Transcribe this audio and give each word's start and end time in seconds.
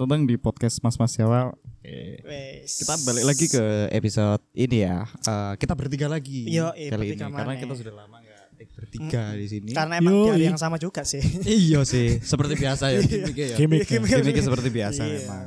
datang 0.00 0.24
di 0.24 0.40
podcast 0.40 0.80
Mas 0.80 0.96
Mas 0.96 1.12
Jawa. 1.12 1.52
Eh, 1.84 2.16
Wes. 2.24 2.80
Kita 2.80 2.96
balik 3.04 3.24
lagi 3.28 3.46
ke 3.52 3.64
episode 3.92 4.40
ini 4.56 4.88
ya. 4.88 5.04
Eh, 5.04 5.52
kita 5.60 5.76
bertiga 5.76 6.08
lagi 6.08 6.48
Iya, 6.48 6.72
iya, 6.72 6.88
kali 6.88 7.12
ini 7.12 7.20
bertiga 7.20 7.36
karena 7.36 7.54
kita 7.60 7.74
sudah 7.76 7.94
lama 8.00 8.16
nggak 8.16 8.44
bertiga 8.76 9.22
di 9.36 9.46
sini. 9.48 9.70
Karena 9.76 10.00
emang 10.00 10.12
di 10.16 10.28
hari 10.32 10.44
Yoi. 10.44 10.50
yang 10.52 10.60
sama 10.60 10.80
juga 10.80 11.04
sih. 11.04 11.20
iya 11.44 11.84
sih, 11.84 12.16
seperti 12.20 12.56
biasa 12.56 12.96
ya 12.96 13.00
gimmicknya 13.04 13.46
ya. 13.52 13.56
Gimmick. 13.60 13.84
Gimmicknya 13.88 14.44
seperti 14.44 14.68
biasa 14.72 15.00
Iya. 15.04 15.12
memang. 15.20 15.44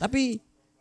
Tapi 0.00 0.22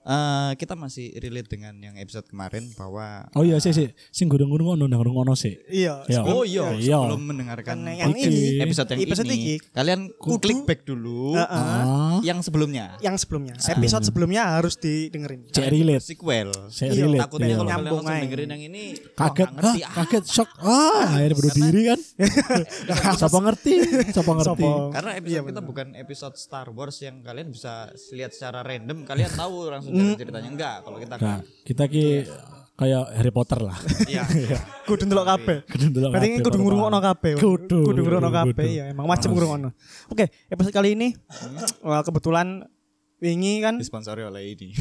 eh, 0.02 0.52
kita 0.55 0.73
masih 0.73 1.11
relate 1.15 1.50
dengan 1.50 1.75
yang 1.75 1.95
episode 1.95 2.25
kemarin 2.25 2.68
bahwa 2.73 3.27
Oh 3.32 3.41
iya 3.41 3.57
sih 3.57 3.70
sih, 3.70 3.88
sing 4.09 4.25
gurung 4.25 4.47
gurung 4.47 4.71
ngono, 4.71 4.86
nah 4.86 4.95
gurung 4.95 5.15
ngono 5.15 5.33
sih. 5.33 5.59
Iya. 5.65 6.04
Iya. 6.05 6.21
Oh 6.24 6.41
iya, 6.41 6.71
Iya. 6.74 6.97
sebelum 7.00 7.21
mendengarkan 7.25 7.78
yang 7.86 8.11
ini, 8.11 8.60
episode 8.60 8.89
yang 8.89 9.00
episode 9.01 9.25
ini, 9.25 9.36
ini, 9.36 9.55
kalian 9.69 10.00
kudu- 10.14 10.39
klik 10.41 10.61
back 10.64 10.82
dulu 10.83 11.33
Heeh. 11.33 11.46
Ah, 11.46 12.18
yang 12.21 12.39
sebelumnya. 12.39 12.96
Yang 13.00 13.24
sebelumnya, 13.24 13.54
episode 13.60 14.04
sebelnya 14.04 14.43
harus 14.51 14.75
didengerin. 14.75 15.46
cek 15.50 15.68
relate. 15.68 16.04
Sequel. 16.04 16.50
Saya 16.69 16.89
Iya, 16.89 17.04
relate. 17.04 17.21
Takutnya 17.21 17.47
kalau 17.50 17.60
kalian 17.60 17.69
Nyambung 17.69 17.97
langsung 18.00 18.11
aja. 18.11 18.24
dengerin 18.24 18.50
yang 18.50 18.63
ini 18.63 18.83
kaget, 19.11 19.19
nggak 19.39 19.52
ngerti. 19.54 19.79
ah, 19.79 19.91
kaget, 19.96 20.24
shock. 20.25 20.50
Ah, 20.60 21.05
akhirnya 21.11 21.36
baru 21.36 21.50
diri 21.52 21.82
kan. 21.86 22.00
Siapa 23.19 23.39
ngerti? 23.39 23.74
Siapa 24.10 24.32
ngerti? 24.33 24.68
Karena 24.89 25.11
episode 25.16 25.46
kita 25.46 25.61
bukan 25.61 25.88
episode 25.96 26.36
Star 26.36 26.68
Wars 26.69 26.97
yang 27.00 27.21
kalian 27.21 27.50
bisa 27.50 27.88
lihat 28.11 28.32
secara 28.32 28.61
random, 28.61 29.04
kalian 29.04 29.32
tahu 29.32 29.69
langsung 29.69 29.89
Mm. 29.89 29.98
jalan 30.00 30.18
ceritanya 30.18 30.50
enggak. 30.50 30.75
Kalau 30.82 30.98
kita 30.98 31.14
Nah, 31.14 31.20
kan 31.20 31.39
kita 31.64 31.84
ki 31.86 32.06
kayak 32.73 33.03
Harry 33.11 33.31
Potter 33.31 33.59
lah. 33.59 33.78
iya. 34.08 34.23
Kudu 34.88 35.03
ndelok 35.03 35.25
kabeh. 35.28 35.58
Kudu 35.67 35.86
ndelok 35.89 36.09
Berarti 36.11 36.28
kabeh, 36.30 36.39
kudu 36.39 36.56
baru 36.56 36.64
ngrungokno 36.64 37.00
kabeh. 37.03 37.34
Kudu, 37.36 37.78
kudu 37.83 38.00
ngrungokno 38.02 38.30
kudu, 38.30 38.39
kabeh 38.39 38.66
kudu. 38.66 38.78
ya, 38.78 38.83
emang 38.88 39.05
wajib 39.05 39.30
ngrungokno. 39.30 39.69
Oke, 40.08 40.25
episode 40.47 40.72
kali 40.72 40.89
ini 40.94 41.08
wah, 41.81 42.02
kebetulan 42.02 42.63
wingi 43.19 43.59
kan 43.59 43.75
disponsori 43.75 44.23
oleh 44.23 44.55
ini. 44.55 44.72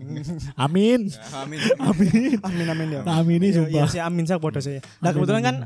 Amin. 0.64 1.12
Amin. 1.36 1.60
Amin. 1.78 2.40
amin 2.40 2.66
amin 2.66 2.88
ya. 2.90 3.00
Amin 3.06 3.36
ini 3.36 3.48
Iya, 3.48 3.68
iya 3.68 3.84
sumpah. 3.84 3.86
sih 3.86 4.00
amin 4.00 4.24
saya 4.24 4.38
bodoh 4.38 4.58
sih. 4.58 4.80
Nah 4.98 5.12
Amin, 5.12 5.14
kebetulan 5.14 5.42
kan 5.42 5.56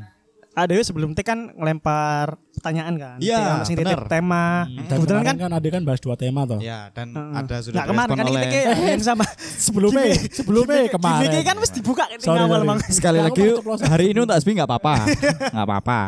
amin. 0.57 0.73
ada 0.73 0.81
sebelum 0.81 1.09
teh 1.11 1.21
kan 1.21 1.51
ngelempar 1.51 2.35
pertanyaan 2.51 2.93
kan. 2.95 3.17
Iya, 3.19 3.61
masing 3.61 3.77
titip 3.77 3.93
benar. 3.93 4.09
tema. 4.09 4.65
Dan 4.65 4.97
Kebetulan 4.97 5.21
kan 5.23 5.35
kan 5.37 5.51
ada 5.53 5.67
kan 5.69 5.81
bahas 5.83 5.99
dua 5.99 6.15
tema 6.15 6.41
toh. 6.43 6.57
Ya, 6.57 6.89
dan 6.89 7.13
Heeh. 7.13 7.37
ada 7.37 7.55
sudah 7.61 7.77
Nah, 7.77 7.85
kemarin 7.85 8.09
kan 8.11 8.25
oleh 8.25 8.33
kita 8.35 8.47
kayak 8.57 8.67
yang 8.91 9.03
sama. 9.05 9.25
Sebelumnya, 9.37 10.03
sebelumnya 10.27 10.81
kemarin. 10.89 11.21
Gimmicknya 11.23 11.45
kan 11.45 11.57
mesti 11.57 11.77
dibuka 11.77 12.03
kan 12.03 12.17
Sorry, 12.17 12.41
awal 12.41 12.61
mang. 12.63 12.79
sekali 12.83 13.19
lagi 13.19 13.45
hari 13.79 14.05
ini 14.09 14.19
untuk 14.19 14.33
Asbi 14.33 14.51
nggak 14.51 14.65
apa-apa 14.65 14.93
nggak 15.53 15.65
apa-apa 15.65 15.99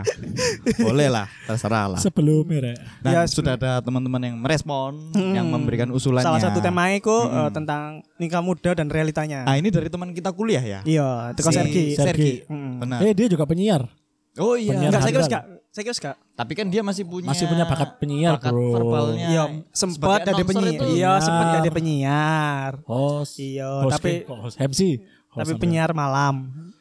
boleh 0.76 1.08
lah 1.08 1.26
terserah 1.46 1.86
lah 1.88 2.00
Sebelumnya 2.00 2.58
rek. 2.64 2.78
dan 3.00 3.12
Ya, 3.12 3.22
sudah 3.26 3.54
ada 3.54 3.80
teman-teman 3.80 4.20
yang 4.20 4.36
merespon 4.36 4.98
yang 5.14 5.46
memberikan 5.46 5.90
usulannya 5.90 6.26
Salah 6.26 6.42
satu 6.42 6.60
tema 6.60 6.90
itu 6.90 7.10
eh, 7.12 7.50
tentang 7.52 8.02
nikah 8.18 8.42
muda 8.42 8.74
dan 8.74 8.88
realitanya. 8.88 9.46
ah 9.46 9.56
ini 9.56 9.70
dari 9.70 9.88
teman 9.88 10.12
kita 10.12 10.30
kuliah 10.30 10.62
ya 10.62 10.80
Iya, 10.82 11.34
teko 11.34 11.50
Si 11.50 11.56
Sergi. 11.56 11.84
Sergi. 11.94 11.96
Sergi. 11.96 12.32
Hmm. 12.48 12.80
benar 12.80 13.00
Eh 13.02 13.14
dia 13.14 13.28
juga 13.28 13.46
penyiar. 13.46 13.86
Oh 14.40 14.56
iya 14.56 14.72
penyiar 14.72 14.90
Enggak, 14.90 15.02
saya 15.02 15.12
kira 15.12 15.26
enggak. 15.26 15.44
Saya 15.70 15.84
kira 15.84 15.96
enggak. 15.96 16.16
tapi 16.34 16.54
kan 16.54 16.66
dia 16.68 16.82
masih 16.82 17.04
punya 17.04 17.30
Masih 17.30 17.46
punya 17.46 17.64
bakat 17.64 17.90
penyiar, 17.98 18.34
bakat 18.36 18.52
bro. 18.52 18.72
verbalnya 18.72 19.28
Iya, 19.28 19.44
sempat 19.70 20.24
announcer 20.24 20.48
penyiar. 20.50 20.74
itu. 20.74 20.86
Iya, 20.92 21.12
sempat 21.20 21.46
jadi 21.56 21.70
penyiar. 21.70 22.72
Host. 22.84 23.34
Iya, 23.38 23.70
tapi- 23.88 24.24
host 24.26 24.56
MC. 24.58 24.82
Host 25.30 25.46
Tapi 25.46 25.52
penyiar 25.58 25.94
malam. 25.94 26.36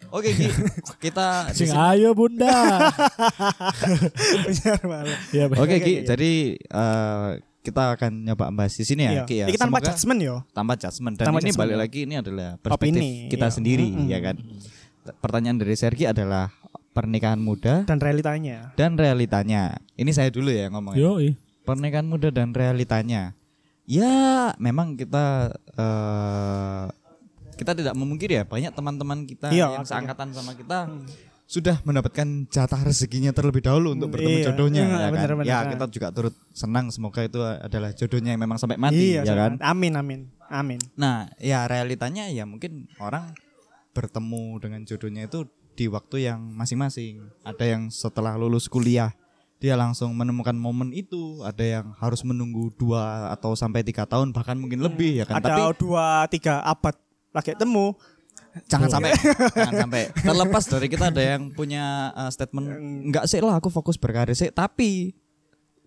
oke 0.09 0.25
Ki. 0.27 0.49
kita 0.99 1.27
Sing 1.59 1.69
ayo 1.69 2.17
bunda. 2.17 2.49
penyiar 4.41 4.81
malam. 4.83 5.17
Iya, 5.31 5.45
oke 5.49 5.59
Oke, 5.59 5.77
Ki 5.79 5.95
jadi 6.03 6.33
eh, 6.57 7.29
kita 7.61 7.93
akan 7.93 8.25
nyoba 8.25 8.49
bahas 8.49 8.73
di 8.73 8.85
sini 8.85 9.05
ya 9.05 9.13
Iya. 9.13 9.23
Ki 9.25 9.37
ya 9.37 9.47
Ini 9.47 9.59
tanpa 9.59 9.79
judgment 9.79 10.19
yo. 10.19 10.37
tanpa 10.51 10.73
judgment 10.75 11.15
dan 11.15 11.27
Tanpa 11.27 11.39
ini 11.39 11.45
judgment, 11.47 11.61
balik 11.61 11.77
lagi 11.79 12.01
ini 12.05 12.15
adalah 12.17 12.57
perspektif 12.57 12.89
Opini, 12.97 13.29
kita 13.29 13.47
iya. 13.47 13.53
sendiri 13.53 13.87
Mm-mm. 13.87 14.09
ya 14.09 14.19
kan 14.23 14.37
pertanyaan 15.19 15.57
dari 15.57 15.75
Sergi 15.75 16.05
adalah 16.05 16.49
pernikahan 16.99 17.39
muda 17.39 17.87
Dan 17.87 18.03
realitanya. 18.03 18.75
dan 18.75 18.99
realitanya 18.99 19.79
ini 19.95 20.11
saya 20.11 20.35
dulu 20.35 20.51
ya 20.51 20.67
ngomongnya 20.67 20.99
Yo, 20.99 21.23
pernikahan 21.63 22.11
muda 22.11 22.35
dan 22.35 22.51
realitanya 22.51 23.39
ya 23.87 24.51
memang 24.59 24.99
kita 24.99 25.55
eh 25.79 26.87
kita 27.55 27.75
tidak 27.75 27.95
memungkiri 27.95 28.39
ya 28.39 28.45
banyak 28.47 28.71
teman-teman 28.71 29.27
kita 29.27 29.51
Iya, 29.51 29.79
yang 29.79 29.87
seangkatan 29.87 30.31
sama 30.31 30.55
kita 30.55 30.91
sudah 31.49 31.81
mendapatkan 31.81 32.45
jatah 32.53 32.83
rezekinya 32.85 33.33
terlebih 33.33 33.65
dahulu 33.65 33.97
untuk 33.97 34.13
bertemu 34.13 34.37
Iya, 34.37 34.47
jodohnya 34.53 34.83
iya, 34.85 34.93
ya 34.93 34.99
kan 35.01 35.13
benar, 35.17 35.31
benar. 35.33 35.47
ya 35.49 35.59
kita 35.73 35.85
juga 35.89 36.09
turut 36.13 36.35
senang 36.53 36.93
semoga 36.93 37.25
itu 37.25 37.41
adalah 37.41 37.91
jodohnya 37.97 38.37
yang 38.37 38.43
memang 38.45 38.61
sampai 38.61 38.77
mati 38.77 39.17
iya, 39.17 39.25
ya 39.25 39.33
kan. 39.33 39.57
Amin, 39.65 39.97
amin. 39.97 40.21
Amin. 40.53 40.77
Nah, 40.93 41.25
ya 41.41 41.65
realitanya 41.65 42.29
ya 42.29 42.45
mungkin 42.45 42.87
orang 43.01 43.33
bertemu 43.91 44.61
dengan 44.61 44.81
jodohnya 44.85 45.25
itu 45.25 45.49
di 45.79 45.87
waktu 45.87 46.27
yang 46.27 46.43
masing-masing. 46.53 47.23
Ada 47.41 47.65
yang 47.65 47.83
setelah 47.89 48.35
lulus 48.35 48.67
kuliah 48.67 49.15
dia 49.59 49.75
langsung 49.75 50.11
menemukan 50.11 50.53
momen 50.53 50.91
itu. 50.91 51.39
Ada 51.41 51.63
yang 51.81 51.87
harus 51.95 52.27
menunggu 52.27 52.75
dua 52.75 53.31
atau 53.31 53.55
sampai 53.55 53.87
tiga 53.87 54.03
tahun 54.03 54.35
bahkan 54.35 54.59
mungkin 54.59 54.83
lebih 54.83 55.23
ya 55.23 55.25
kan. 55.25 55.39
Ada 55.39 55.47
Tapi 55.49 55.63
dua 55.79 56.07
tiga 56.27 56.59
abad 56.61 56.99
lagi 57.31 57.55
temu. 57.55 57.95
jangan 58.67 58.91
sampai 58.91 59.15
jangan 59.55 59.75
sampai 59.87 60.03
terlepas 60.19 60.65
dari 60.67 60.87
kita 60.91 61.15
ada 61.15 61.23
yang 61.23 61.55
punya 61.55 62.11
uh, 62.11 62.27
statement 62.27 62.67
enggak 63.07 63.31
sih 63.31 63.39
lah 63.39 63.55
aku 63.55 63.71
fokus 63.71 63.95
berkarir 63.95 64.35
sih 64.35 64.51
tapi 64.51 65.15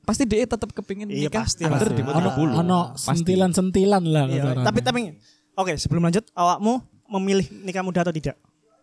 pasti 0.02 0.24
dia 0.24 0.48
tetap 0.48 0.72
kepingin 0.72 1.12
Iya, 1.12 1.28
nikah 1.28 1.44
pasti 1.44 1.68
under 1.68 1.92
lah. 1.92 1.98
di 1.98 2.02
bawah 2.02 2.18
ono 2.18 2.30
30. 2.32 2.64
ono 2.64 2.82
Pasti. 2.96 3.08
sentilan-sentilan 3.12 4.04
lah 4.08 4.26
Iya, 4.26 4.44
tapi 4.64 4.80
tapi 4.80 5.00
Oke, 5.52 5.76
sebelum 5.76 6.00
lanjut, 6.02 6.24
awakmu 6.32 6.80
memilih 7.12 7.44
nikah 7.62 7.84
muda 7.84 8.08
atau 8.08 8.16
tidak? 8.16 8.40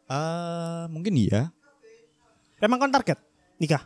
Eh, 0.09 0.85
mungkin 0.89 1.13
iya. 1.15 1.53
Emang 2.59 2.81
kan 2.81 2.91
target 2.91 3.19
nikah? 3.57 3.85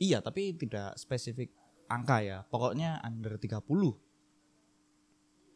Iya, 0.00 0.24
tapi 0.24 0.56
tidak 0.56 0.96
spesifik 0.96 1.52
angka 1.86 2.24
ya. 2.24 2.38
Pokoknya 2.48 2.98
under 3.04 3.36
30. 3.36 3.60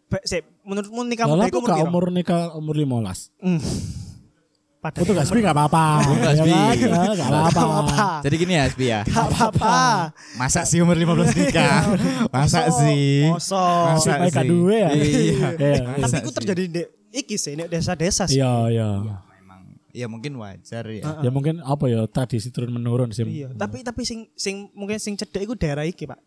Be, 0.05 0.21
sip, 0.23 0.45
menurutmu 0.63 1.01
nikah 1.03 1.25
muda 1.25 1.49
itu 1.49 1.59
gak 1.59 1.81
umur 1.81 2.05
umur 2.07 2.13
nikah 2.13 2.53
umur 2.53 2.77
15. 2.77 3.33
Hmm. 3.41 3.61
Pada 4.79 5.01
Itu 5.01 5.17
gak 5.17 5.25
sepi 5.25 5.41
gak 5.41 5.57
apa-apa. 5.57 5.85
Nggak 6.21 6.35
Ya 6.37 6.45
sepi. 6.45 6.53
kan? 6.53 6.75
Ya, 6.77 7.13
Gak 7.17 7.49
apa-apa. 7.57 8.07
Jadi 8.21 8.35
gini 8.37 8.53
ya, 8.53 8.63
Asbi 8.69 8.87
ya. 8.93 9.01
Gak 9.09 9.27
apa-apa. 9.33 9.77
Masa 10.37 10.61
sih 10.69 10.85
umur 10.85 10.93
15 10.93 11.33
nikah? 11.35 11.89
Masa 12.29 12.69
sih? 12.69 13.33
Mosok. 13.33 13.85
Masih 13.97 14.11
Masa 14.13 14.41
sih? 14.45 14.61
ya. 14.69 14.89
Iya. 14.93 15.49
Iya. 15.57 15.79
Tapi 15.81 16.01
Masa 16.05 16.17
itu 16.21 16.29
sih? 16.29 16.37
terjadi 16.37 16.63
di 16.69 16.83
iki 17.17 17.37
sih, 17.41 17.57
di 17.57 17.65
desa-desa 17.65 18.29
sih. 18.29 18.37
Iya, 18.37 18.53
iya. 18.69 18.89
Ya 19.95 20.11
mungkin 20.11 20.35
wajar 20.35 20.85
ya. 20.85 21.23
Ya 21.23 21.31
mungkin 21.31 21.63
apa 21.63 21.87
ya 21.87 22.03
tradisi 22.05 22.51
turun 22.51 22.75
menurun 22.75 23.09
sih. 23.09 23.23
Iya, 23.23 23.55
tapi 23.55 23.81
tapi 23.81 24.03
sing 24.03 24.27
sing 24.35 24.75
mungkin 24.75 24.99
sing 24.99 25.15
cedek 25.15 25.47
iku 25.47 25.55
daerah 25.55 25.87
iki, 25.87 26.05
Pak. 26.05 26.19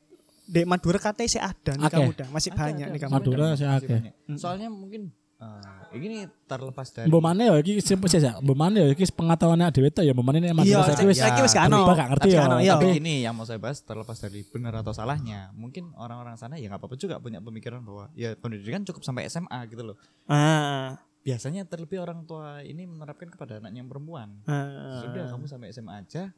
Di 0.44 0.64
Madura 0.64 0.96
katanya 0.96 1.28
sih 1.28 1.38
ada 1.38 1.76
nikah 1.76 1.92
Akeh. 1.94 2.08
muda, 2.08 2.26
masih 2.32 2.56
banyak 2.56 2.88
nikah 2.88 3.12
muda. 3.12 3.20
Madura 3.20 3.48
sih 3.54 3.68
akeh. 3.68 3.92
banyak. 3.92 4.14
Soalnya 4.40 4.72
mungkin 4.72 5.12
eh, 5.38 6.00
ini 6.00 6.18
terlepas 6.48 6.88
dari 6.90 7.06
Mbok 7.06 7.20
mana 7.20 7.42
ya 7.44 7.54
iki 7.60 7.78
sing 7.78 8.00
sih 8.00 8.18
ya. 8.18 8.40
Mbok 8.40 8.56
mana 8.56 8.76
ya 8.80 8.88
iki 8.90 9.04
pengetahuannya 9.06 9.68
dhewe 9.70 9.92
ta 9.92 10.02
ya 10.02 10.16
mbok 10.16 10.24
mana 10.24 10.40
nek 10.40 10.48
Iya, 10.48 10.56
madrasah 10.80 10.94
iki 10.96 11.06
wis 11.06 11.20
saiki 11.20 11.42
wis 11.44 11.52
gak 11.52 11.68
ono. 11.68 11.84
gak 11.86 12.08
ngerti 12.10 12.28
ya. 12.32 12.42
iya. 12.58 12.74
tapi 12.74 12.88
ini 12.96 13.14
yang 13.22 13.36
mau 13.36 13.44
saya 13.44 13.60
bahas 13.60 13.84
terlepas 13.84 14.16
dari 14.18 14.42
benar 14.44 14.74
atau 14.78 14.92
salahnya 14.92 15.52
mungkin 15.54 15.92
orang-orang 15.94 16.34
sana 16.36 16.56
ya 16.56 16.66
nggak 16.66 16.80
apa-apa 16.80 16.96
juga 16.96 17.20
punya 17.20 17.38
pemikiran 17.38 17.84
bahwa 17.84 18.08
ya 18.14 18.32
pendidikan 18.34 18.82
cukup 18.82 19.04
sampai 19.04 19.28
SMA 19.28 19.60
gitu 19.68 19.84
loh 19.84 19.98
Ah. 20.26 20.96
Biasanya 21.28 21.68
terlebih 21.68 22.00
orang 22.00 22.24
tua 22.24 22.64
ini 22.64 22.88
menerapkan 22.88 23.28
kepada 23.28 23.60
anaknya 23.60 23.84
yang 23.84 23.92
perempuan 23.92 24.40
ah. 24.48 25.04
sudah 25.04 25.28
kamu 25.28 25.44
sampai 25.44 25.68
SMA 25.70 25.94
aja 26.00 26.32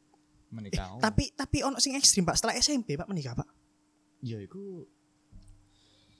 menikah 0.50 0.98
Tapi 0.98 1.30
tapi 1.30 1.62
ono 1.62 1.78
sing 1.78 1.94
ekstrim, 1.94 2.26
Pak. 2.26 2.34
Setelah 2.34 2.58
SMP, 2.58 2.98
Pak 2.98 3.06
menikah, 3.06 3.38
Pak. 3.38 3.46
ya 4.18 4.36
itu 4.36 4.84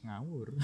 ngawur 0.00 0.54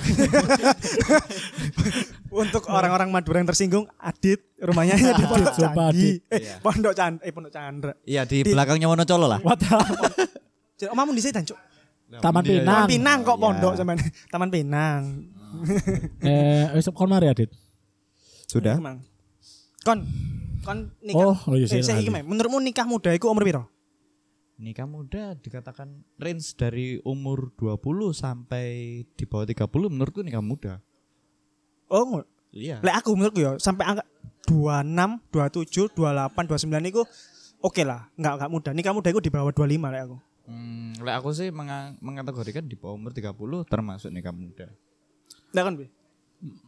Untuk 2.32 2.62
orang-orang 2.70 3.10
Madura 3.10 3.42
yang 3.42 3.50
tersinggung, 3.50 3.84
Adit 3.98 4.40
rumahnya 4.56 4.96
di 4.96 5.24
Pondok 5.26 5.52
Candi. 5.52 6.10
Eh, 6.30 6.40
Iya. 6.40 6.54
Pondok 6.62 6.94
Chandra, 6.94 7.22
eh 7.26 7.32
Pondok 7.34 7.52
Chandra. 7.52 7.92
Iya 8.06 8.22
di 8.22 8.46
belakangnya 8.46 8.86
Wonocolo 8.86 9.26
lah 9.26 9.42
What 9.42 9.58
the- 9.60 10.88
omamu 10.88 11.10
di 11.10 11.20
sini, 11.20 11.42
Cuk. 11.42 11.58
Taman 12.22 12.46
Pinang. 12.46 12.64
Taman 12.64 12.86
Pinang 12.86 13.18
kok 13.26 13.36
Iya. 13.36 13.42
pondok 13.42 13.72
zaman 13.74 13.96
Taman 14.30 14.50
Pinang. 14.54 15.02
Eh, 16.20 16.68
wis 16.76 16.84
kon 16.92 17.08
mari 17.08 17.26
Adit. 17.26 17.48
Sudah 18.46 18.78
Emang. 18.78 19.02
Kon 19.82 20.02
kon 20.62 20.90
nikah. 20.98 21.18
Oh, 21.20 21.36
oh 21.36 21.54
iya 21.54 21.66
sih. 21.66 21.78
eh, 21.78 21.84
saya 21.84 22.02
menurutmu 22.02 22.58
nikah 22.58 22.86
muda 22.86 23.10
iku 23.12 23.30
umur 23.30 23.44
piro? 23.44 23.64
nikah 24.56 24.88
muda 24.88 25.36
dikatakan 25.36 26.00
range 26.16 26.56
dari 26.56 26.96
umur 27.04 27.52
20 27.60 27.76
sampai 28.10 28.64
di 29.04 29.24
bawah 29.28 29.44
30 29.44 29.68
menurutku 29.68 30.24
nikah 30.24 30.40
muda 30.40 30.80
Oh, 31.92 32.24
iya 32.50 32.80
lek 32.80 33.04
aku 33.04 33.12
menurutku 33.12 33.36
ya 33.38 33.60
sampai 33.60 33.84
angka 33.84 34.04
26, 34.48 35.28
27, 35.28 35.92
28, 35.92 36.48
29 36.48 36.90
iku 36.90 37.02
oke 37.60 37.82
lah, 37.82 38.06
enggak 38.14 38.32
enggak 38.38 38.50
muda. 38.50 38.70
Nikah 38.70 38.94
muda 38.94 39.08
iku 39.10 39.18
di 39.18 39.30
bawah 39.30 39.50
25 39.50 39.90
lek 39.90 40.02
aku. 40.06 40.16
Hmm, 40.46 40.94
lek 41.02 41.14
aku 41.18 41.28
sih 41.34 41.50
menga- 41.50 41.98
mengategorikan 41.98 42.62
di 42.62 42.78
bawah 42.78 42.94
umur 42.94 43.10
30 43.10 43.34
termasuk 43.66 44.10
nikah 44.14 44.30
muda. 44.30 44.70
Lah 45.50 45.62
kan, 45.66 45.74
Bi? 45.74 45.90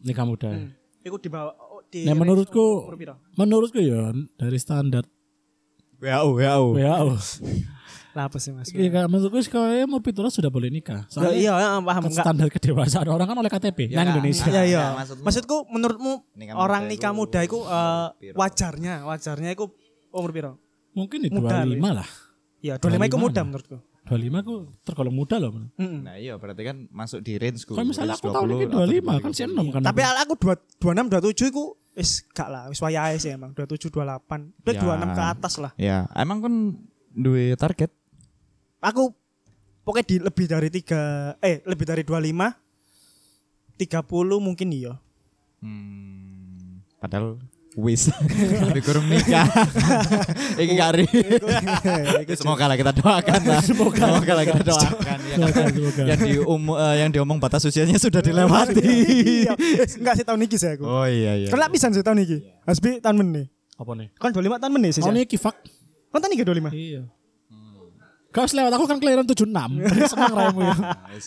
Nikah 0.02 0.26
muda. 0.26 0.50
Hmm. 0.50 0.74
Iku 1.06 1.22
di 1.22 1.30
bawah 1.30 1.54
di 1.88 2.04
Nah 2.04 2.12
menurutku 2.12 2.88
menurutku 3.34 3.78
ya 3.78 4.12
dari 4.34 4.56
standar 4.56 5.04
WHO, 5.98 6.26
WHO. 6.32 6.64
WHO. 6.74 7.08
Lah 8.12 8.26
apa 8.26 8.38
sih, 8.38 8.50
Mas? 8.50 8.70
Iya, 8.70 9.06
menurutku 9.06 9.38
sih 9.38 9.48
kalau 9.48 9.70
umur 9.84 10.00
pitulas 10.00 10.30
sudah 10.30 10.48
boleh 10.48 10.68
nikah. 10.68 11.04
Ya, 11.04 11.10
Soalnya 11.10 11.34
iya, 11.34 11.52
ya, 11.54 11.68
paham 11.76 12.02
kan 12.02 12.02
enggak? 12.04 12.24
standar 12.24 12.48
kedewasaan 12.48 13.06
orang 13.06 13.26
kan 13.26 13.36
oleh 13.36 13.48
KTP 13.48 13.78
Ya, 13.86 13.96
nang 13.96 14.04
Kak. 14.04 14.12
Indonesia. 14.14 14.44
Iya, 14.48 14.62
iya. 14.64 14.78
Ya, 14.80 14.86
maksudmu- 14.94 15.24
Maksudku 15.24 15.56
menurutmu 15.68 16.12
Nikah 16.34 16.54
orang 16.54 16.82
muda 16.84 16.90
nikah 16.90 17.12
muda 17.12 17.38
iku 17.40 17.58
eh, 17.62 18.06
piro? 18.16 18.34
wajarnya, 18.34 18.94
wajarnya 19.04 19.50
iku 19.52 19.64
umur 20.10 20.30
piro? 20.30 20.52
Mungkin 20.92 21.18
di 21.20 21.28
Muda, 21.30 21.62
25 21.62 21.90
lah. 21.94 22.08
Ya, 22.58 22.74
25 22.76 23.06
iku 23.06 23.16
25 23.16 23.22
muda 23.22 23.40
menurutku. 23.44 23.76
25 24.08 24.40
aku 24.40 24.54
tergolong 24.82 25.12
muda 25.12 25.36
loh. 25.36 25.52
Mm-mm. 25.76 26.00
Nah, 26.02 26.16
iya 26.16 26.34
berarti 26.34 26.64
kan 26.64 26.88
masuk 26.88 27.20
di 27.20 27.36
range 27.36 27.62
ku. 27.62 27.72
Kalau 27.72 27.84
misalnya 27.84 28.16
aku 28.16 28.28
tahun 28.28 28.48
20 28.48 28.56
ini 28.56 28.64
atau 28.64 28.80
25 28.82 28.96
kan 29.20 29.30
30. 29.30 29.36
sih 29.36 29.44
enom 29.44 29.66
kan. 29.68 29.80
Tapi 29.84 30.00
aku. 30.00 30.16
aku 30.18 30.34
dua- 30.40 30.64
26 30.80 31.12
27 31.12 31.52
iku 31.52 31.64
wis 31.92 32.10
gak 32.30 32.48
lah, 32.48 32.62
wis 32.66 32.78
wayahe 32.78 33.16
sih 33.18 33.30
emang 33.30 33.52
27 33.52 33.90
28. 33.90 34.54
Udah 34.56 34.72
Ya. 34.72 34.80
26 34.80 35.08
ke 35.10 35.22
atas 35.22 35.54
lah. 35.58 35.72
Ya, 35.76 35.98
emang 36.14 36.38
kan 36.40 36.54
duwe 37.10 37.52
target. 37.54 37.92
Aku 38.78 39.12
pokoknya 39.82 40.06
di 40.06 40.16
lebih 40.18 40.46
dari 40.46 40.68
3 40.70 41.00
eh 41.38 41.60
lebih 41.62 41.84
dari 41.84 42.02
25 42.02 42.54
30 43.76 44.08
mungkin 44.38 44.68
iya. 44.70 44.94
Hmm, 45.58 46.82
padahal 46.96 47.38
wis 47.78 48.10
tapi 48.66 48.82
kurang 48.82 49.06
nikah. 49.06 49.46
Iki 50.62 50.74
kari. 50.74 51.06
Semoga 52.42 52.66
lah 52.66 52.76
kita 52.76 52.90
doakan 52.90 53.40
lah. 53.46 53.62
Semoga 53.62 54.32
lah 54.34 54.44
kita 54.44 54.62
doakan 54.66 55.18
ya. 55.22 55.34
Semoga, 55.38 55.62
semoga. 55.70 56.02
Yang 56.02 56.18
di 56.26 56.32
yang 56.98 57.10
diomong 57.14 57.38
batas 57.38 57.62
usianya 57.70 57.94
sudah 58.02 58.18
dilewati. 58.18 58.82
Iya, 58.82 59.54
enggak 60.02 60.14
sih 60.18 60.24
tahun 60.26 60.42
iki 60.50 60.56
sih 60.58 60.74
aku. 60.74 60.84
Oh 60.84 61.06
iya 61.06 61.38
iya. 61.38 61.48
Kan 61.48 61.62
lak 61.62 61.70
pisan 61.70 61.94
sih 61.94 62.02
tahun 62.02 62.26
iki. 62.26 62.42
Hasbi 62.66 62.98
tahun 62.98 63.16
meneh. 63.22 63.46
Apa 63.78 63.94
nih? 63.94 64.10
Kan 64.18 64.34
25 64.34 64.58
tahun 64.58 64.72
meneh 64.74 64.90
sih. 64.90 65.02
Tahun 65.06 65.14
Sih. 65.14 65.22
ini 65.22 65.30
kifak. 65.30 65.54
Kan 66.10 66.18
tahun 66.18 66.34
iki 66.34 66.42
25. 66.42 66.74
Iya. 66.74 67.02
Kau 68.28 68.44
lewat 68.44 68.72
aku 68.76 68.84
kan 68.84 68.98
kelahiran 69.00 69.24
76. 69.24 69.48
Senang 70.04 70.32
raimu 70.36 70.60
ya. 70.60 70.76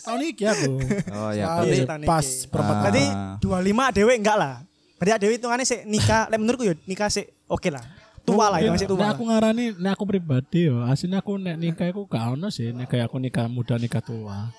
Tahun 0.06 0.19
ini 0.21 0.31
aku. 0.45 0.71
Oh 1.09 1.31
ya, 1.33 1.45
Berarti 1.57 1.77
tahun 1.89 2.01
pas 2.06 2.27
iki. 2.30 2.48
perempat. 2.53 2.75
Berarti 2.77 3.03
25 3.42 3.98
dewe 3.98 4.13
enggak 4.21 4.38
lah. 4.38 4.56
Berarti 5.01 5.18
dewe 5.18 5.33
hitungannya 5.42 5.65
sih 5.65 5.81
nikah, 5.89 6.30
lek 6.30 6.38
menurutku 6.38 6.62
ya 6.62 6.77
nikah 6.86 7.09
sih 7.09 7.25
oke 7.50 7.74
lah. 7.74 7.81
Tua 8.21 8.53
lah 8.53 8.62
itu 8.62 8.69
masih 8.69 8.86
tua. 8.86 9.01
Nek 9.01 9.06
lah. 9.09 9.13
aku 9.18 9.24
ngarani, 9.25 9.65
nek 9.81 9.92
aku 9.98 10.03
pribadi 10.06 10.69
yo, 10.69 10.86
aslinya 10.86 11.25
aku 11.25 11.42
nek 11.42 11.57
nikah 11.57 11.89
aku 11.89 12.06
gak 12.06 12.38
ono 12.38 12.53
sih, 12.53 12.69
nek 12.69 12.86
kayak 12.86 13.09
aku 13.09 13.18
nikah 13.18 13.50
muda 13.50 13.81
nikah 13.81 13.98
tua. 14.06 14.53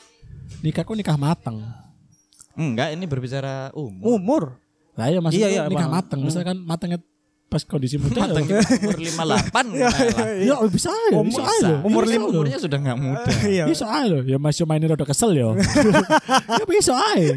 Nikahku 0.67 0.99
nikah 0.99 1.15
mateng. 1.15 1.62
enggak 2.59 2.91
ini 2.91 3.06
berbicara 3.06 3.71
umur. 3.71 4.19
Umur. 4.19 4.43
Lah 4.99 5.09
iya 5.09 5.23
maksudnya 5.23 5.47
Iya, 5.49 5.62
iya, 5.62 5.71
nikah 5.71 5.89
mateng, 5.89 6.21
misalkan 6.27 6.59
matengnya 6.59 6.99
pas 7.52 7.62
kondisi 7.62 8.00
muda 8.00 8.25
Matang 8.25 8.43
ya. 8.43 8.58
kita 8.58 8.81
umur 8.81 8.96
58 8.96 9.12
Iya, 9.12 9.25
lah. 9.28 9.40
Ya 10.40 10.54
bisa 10.66 10.88
aja, 10.88 11.12
Umur- 11.12 11.28
bisa 11.28 11.43
aja. 11.44 11.72
umur 11.82 12.02
Bisa 12.02 12.12
lima-. 12.14 12.28
Umurnya 12.32 12.56
sudah 12.56 12.78
enggak 12.81 12.96
muda. 12.96 13.28
Iya. 13.52 13.64
Bisa 13.69 13.84
aja 13.84 14.06
loh, 14.08 14.22
ya 14.22 14.37
masih 14.37 14.64
mainin 14.64 14.88
rada 14.88 15.04
kesel 15.04 15.31
yo. 15.32 15.52
ya 16.58 16.64
bisa 16.64 16.96
aja. 16.96 17.37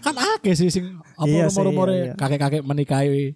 Kan 0.00 0.14
akeh 0.14 0.54
sih 0.54 0.68
sing 0.68 0.84
apa 1.12 1.26
Iya 1.26 1.44
rumor-rumor 1.48 1.88
iya, 1.88 1.98
iya. 2.00 2.12
kakek-kakek 2.14 2.62
menikahi 2.62 3.34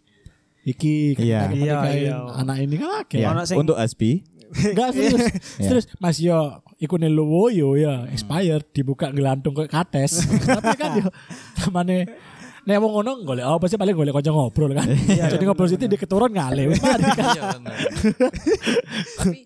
iki, 0.63 1.15
Iya. 1.17 1.51
kakek 1.51 1.59
Iya, 1.59 1.75
menikahi 1.75 2.01
iya. 2.05 2.17
anak 2.33 2.57
ini 2.61 2.75
kan 2.77 2.91
akeh. 3.01 3.19
Ya, 3.19 3.29
Ono 3.29 3.43
sing- 3.43 3.59
untuk 3.59 3.75
Asbi 3.75 4.23
Enggak 4.53 4.93
serius. 4.93 5.23
Iya. 5.57 5.65
Serius 5.65 5.87
Mas 5.97 6.19
yo 6.19 6.39
iku 6.77 6.95
neluwo 6.97 7.49
yo 7.49 7.73
ya 7.73 8.05
expired 8.07 8.69
dibuka 8.71 9.09
ngelantung 9.09 9.55
ke 9.55 9.65
kates. 9.67 10.23
Tapi 10.29 10.77
kan 10.77 10.91
yo 10.99 11.09
tamane 11.57 12.05
Nek 12.63 12.79
wong 12.79 12.93
ngono 12.95 13.11
golek 13.23 13.43
apa 13.43 13.65
sih 13.67 13.75
paling 13.75 13.91
golek 13.93 14.15
kanca 14.15 14.31
ngobrol 14.31 14.71
kan. 14.71 14.87
Jadi 15.35 15.43
ngobrol 15.43 15.67
situ 15.67 15.85
di 15.85 15.97
keturun 15.97 16.31
ngale 16.31 16.71
kan. 16.73 16.99
Iya 16.99 17.43
benar. 17.53 17.75
Tapi 19.19 19.39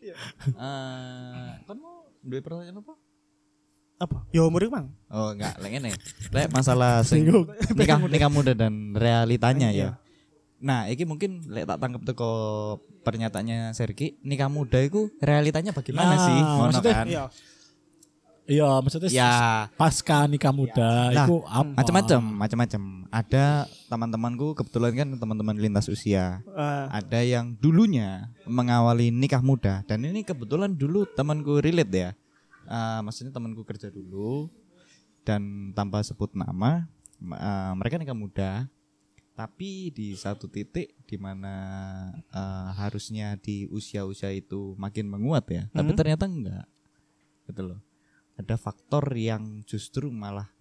eh 0.52 1.50
kamu 1.64 1.88
duwe 2.22 2.40
pertanyaan 2.40 2.76
apa? 2.78 2.94
Apa? 3.96 4.28
Ya 4.28 4.44
umur 4.44 4.60
iku, 4.60 4.76
Mang. 4.76 4.92
Oh 5.08 5.32
enggak, 5.32 5.56
lek 5.56 5.70
ngene. 5.72 5.90
Lek 6.28 6.52
masalah 6.52 7.00
sing 7.00 7.24
nikah 7.72 7.96
nikah 8.04 8.28
muda 8.28 8.52
dan 8.52 8.92
realitanya 8.92 9.72
ya. 9.72 9.96
Nah, 10.56 10.88
iki 10.88 11.04
mungkin 11.04 11.44
lek 11.48 11.64
tak 11.64 11.80
tangkep 11.80 12.02
teko 12.04 12.30
pernyataannya 13.00 13.72
Sergi, 13.72 14.20
nikah 14.20 14.48
muda 14.48 14.80
itu 14.80 15.08
realitanya 15.18 15.72
bagaimana 15.72 16.12
Nah, 16.12 16.20
sih? 16.20 16.36
Ngono 16.36 16.64
maksudnya- 16.70 16.92
kan? 16.92 17.06
Iya. 17.06 17.24
Iya 18.46 18.78
maksudnya 18.78 19.10
Ya, 19.10 19.30
pasca 19.74 20.22
nikah 20.24 20.54
muda 20.54 21.10
Nah, 21.10 21.26
itu 21.26 21.34
apa? 21.42 21.66
macam-macam, 21.66 22.20
macam-macam. 22.22 22.82
Ada 23.10 23.44
teman-temanku 23.86 24.54
kebetulan 24.54 24.94
kan 24.94 25.08
teman-teman 25.12 25.56
lintas 25.58 25.86
usia. 25.86 26.46
Eh, 26.46 26.86
Ada 26.88 27.20
yang 27.20 27.58
dulunya 27.58 28.30
mengawali 28.46 29.10
nikah 29.10 29.42
muda 29.42 29.82
dan 29.84 29.98
ini 30.00 30.22
kebetulan 30.22 30.70
dulu 30.70 31.02
temanku 31.08 31.58
relate 31.58 31.90
ya. 31.90 32.10
Eh, 32.64 33.00
maksudnya 33.02 33.34
temanku 33.34 33.62
kerja 33.62 33.90
dulu 33.90 34.46
dan 35.22 35.42
tanpa 35.74 36.06
sebut 36.06 36.30
nama, 36.32 36.86
ma- 37.18 37.38
eh, 37.38 37.72
mereka 37.74 37.98
nikah 37.98 38.14
muda. 38.14 38.70
Tapi 39.36 39.92
di 39.92 40.16
satu 40.16 40.46
titik 40.46 40.96
di 41.02 41.16
mana 41.18 41.54
eh, 42.30 42.68
harusnya 42.74 43.34
di 43.34 43.66
usia-usia 43.66 44.30
itu 44.30 44.72
makin 44.76 45.04
menguat 45.06 45.44
ya, 45.50 45.62
tapi 45.68 45.90
Hmm. 45.92 45.98
ternyata 45.98 46.24
enggak. 46.24 46.66
Gitu 47.44 47.62
loh. 47.64 47.78
Ada 48.36 48.54
faktor 48.54 49.08
yang 49.12 49.64
justru 49.64 50.08
malah 50.08 50.52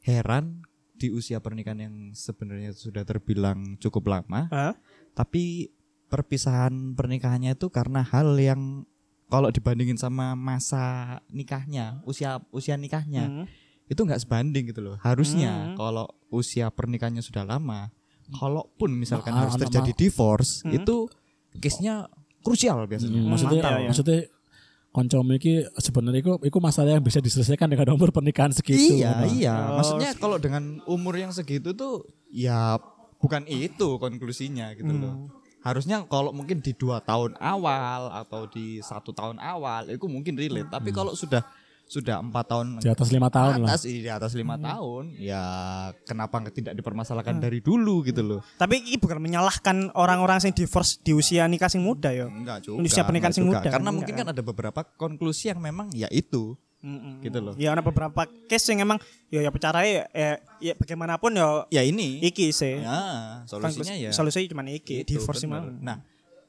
heran 0.00 0.62
di 0.92 1.08
usia 1.08 1.38
pernikahan 1.38 1.80
yang 1.80 1.94
sebenarnya 2.10 2.70
sudah 2.70 3.02
terbilang 3.02 3.76
cukup 3.76 4.04
lama 4.10 4.50
eh, 4.50 4.74
tapi 5.10 5.72
perpisahan 6.06 6.92
pernikahannya 6.92 7.54
itu 7.54 7.68
karena 7.68 8.02
hal 8.02 8.34
yang 8.34 8.84
kalau 9.26 9.48
dibandingin 9.48 9.94
sama 9.94 10.34
masa 10.34 10.82
nikahnya 11.28 12.02
usia 12.02 12.42
usia 12.50 12.74
nikahnya 12.74 13.24
hmm. 13.24 13.44
itu 13.86 13.96
nggak 13.96 14.20
sebanding 14.20 14.68
gitu 14.68 14.82
loh 14.82 14.96
harusnya 14.98 15.72
Hmm. 15.72 15.76
kalau 15.78 16.04
usia 16.28 16.68
pernikahannya 16.68 17.22
sudah 17.22 17.46
lama 17.46 17.88
kalaupun 18.32 18.90
misalkan 18.92 19.32
Ma- 19.32 19.40
harus 19.40 19.54
anak 19.54 19.70
terjadi 19.70 19.92
divorce 19.96 20.60
Hmm. 20.62 20.74
itu 20.74 21.06
case-nya 21.54 22.10
krusial 22.40 22.84
biasanya 22.84 23.16
Hmm, 23.16 23.30
maksudnya 23.30 23.60
Iya, 23.62 23.72
iya. 23.78 23.88
maksudnya 23.88 24.18
koncomu 24.90 25.32
iki 25.32 25.66
sebenarnya 25.76 26.20
iku 26.20 26.32
iku 26.40 26.58
masalah 26.58 26.92
yang 26.92 27.00
bisa 27.00 27.18
diselesaikan 27.18 27.66
dengan 27.66 27.90
umur 27.96 28.10
pernikahan 28.10 28.50
segitu. 28.50 28.98
iya 28.98 29.14
Nah. 29.16 29.26
iya 29.26 29.54
Oh, 29.68 29.76
maksudnya 29.76 30.10
kalau 30.14 30.36
dengan 30.36 30.82
umur 30.84 31.14
yang 31.14 31.30
segitu 31.30 31.70
tuh 31.70 32.02
ya 32.26 32.78
bukan 33.16 33.44
itu 33.44 33.96
konklusinya 33.96 34.72
gitu 34.72 34.90
loh 34.90 35.14
Hmm. 35.14 35.28
harusnya 35.60 36.00
kalau 36.04 36.32
mungkin 36.32 36.58
di 36.58 36.72
dua 36.72 36.98
tahun 37.00 37.36
awal 37.36 38.08
atau 38.16 38.46
di 38.46 38.80
satu 38.80 39.12
tahun 39.12 39.36
awal 39.36 39.86
itu 39.88 40.06
mungkin 40.06 40.32
relate 40.34 40.68
tapi 40.68 40.88
kalau 40.90 41.12
sudah 41.12 41.44
sudah 41.90 42.22
empat 42.22 42.46
tahun 42.46 42.78
Di 42.78 42.86
atas 42.86 43.10
lima 43.10 43.26
tahun 43.28 43.52
lah. 43.60 43.68
atas 43.68 43.82
di 43.82 44.06
atas 44.06 44.32
lima 44.32 44.54
tahun 44.54 45.18
ya 45.18 45.42
kenapa 46.00 46.38
tidak 46.48 46.72
dipermasalahkan 46.72 47.32
Hmm. 47.32 47.42
dari 47.42 47.58
dulu 47.58 48.00
gitu 48.02 48.22
loh 48.22 48.40
Tapi 48.54 48.78
ini 48.80 48.94
bukan 48.94 49.18
menyalahkan 49.18 49.76
orang-orang 49.92 50.38
yang 50.40 50.54
divorce 50.54 50.96
di 50.96 51.10
usia 51.10 51.44
nikah 51.44 51.66
sing 51.66 51.82
muda 51.82 52.08
ya. 52.08 52.24
enggak 52.24 52.62
juga 52.62 52.78
Usia 52.80 53.02
pernikahan 53.02 53.34
enggak 53.34 53.34
sing 53.34 53.44
juga. 53.44 53.58
muda, 53.58 53.66
karena 53.68 53.82
enggak 53.82 53.96
mungkin 53.98 54.14
kan? 54.14 54.22
kan 54.22 54.28
ada 54.30 54.42
beberapa 54.44 54.80
konklusi 54.94 55.50
yang 55.50 55.58
memang 55.58 55.90
ya 55.90 56.06
itu 56.08 56.54
Mm-mm. 56.80 57.20
gitu 57.20 57.38
loh 57.38 57.52
Ya 57.54 57.70
ada 57.70 57.82
beberapa 57.82 58.22
case 58.46 58.70
yang 58.70 58.86
emang 58.86 58.98
ya 59.26 59.42
ya 59.42 59.50
bicara 59.50 59.82
ya, 59.82 60.06
ya, 60.08 60.30
ya 60.58 60.72
bagaimanapun 60.74 61.34
ya 61.34 61.66
ya 61.68 61.82
ini 61.82 62.22
iki 62.22 62.48
sih. 62.50 62.78
ya 62.78 63.42
solusinya 63.44 63.94
ya 63.98 64.10
Solusinya 64.10 64.46
cuma 64.48 64.62
iki, 64.64 65.02
Itu, 65.02 65.18
divorce. 65.18 65.42
Nah, 65.76 66.00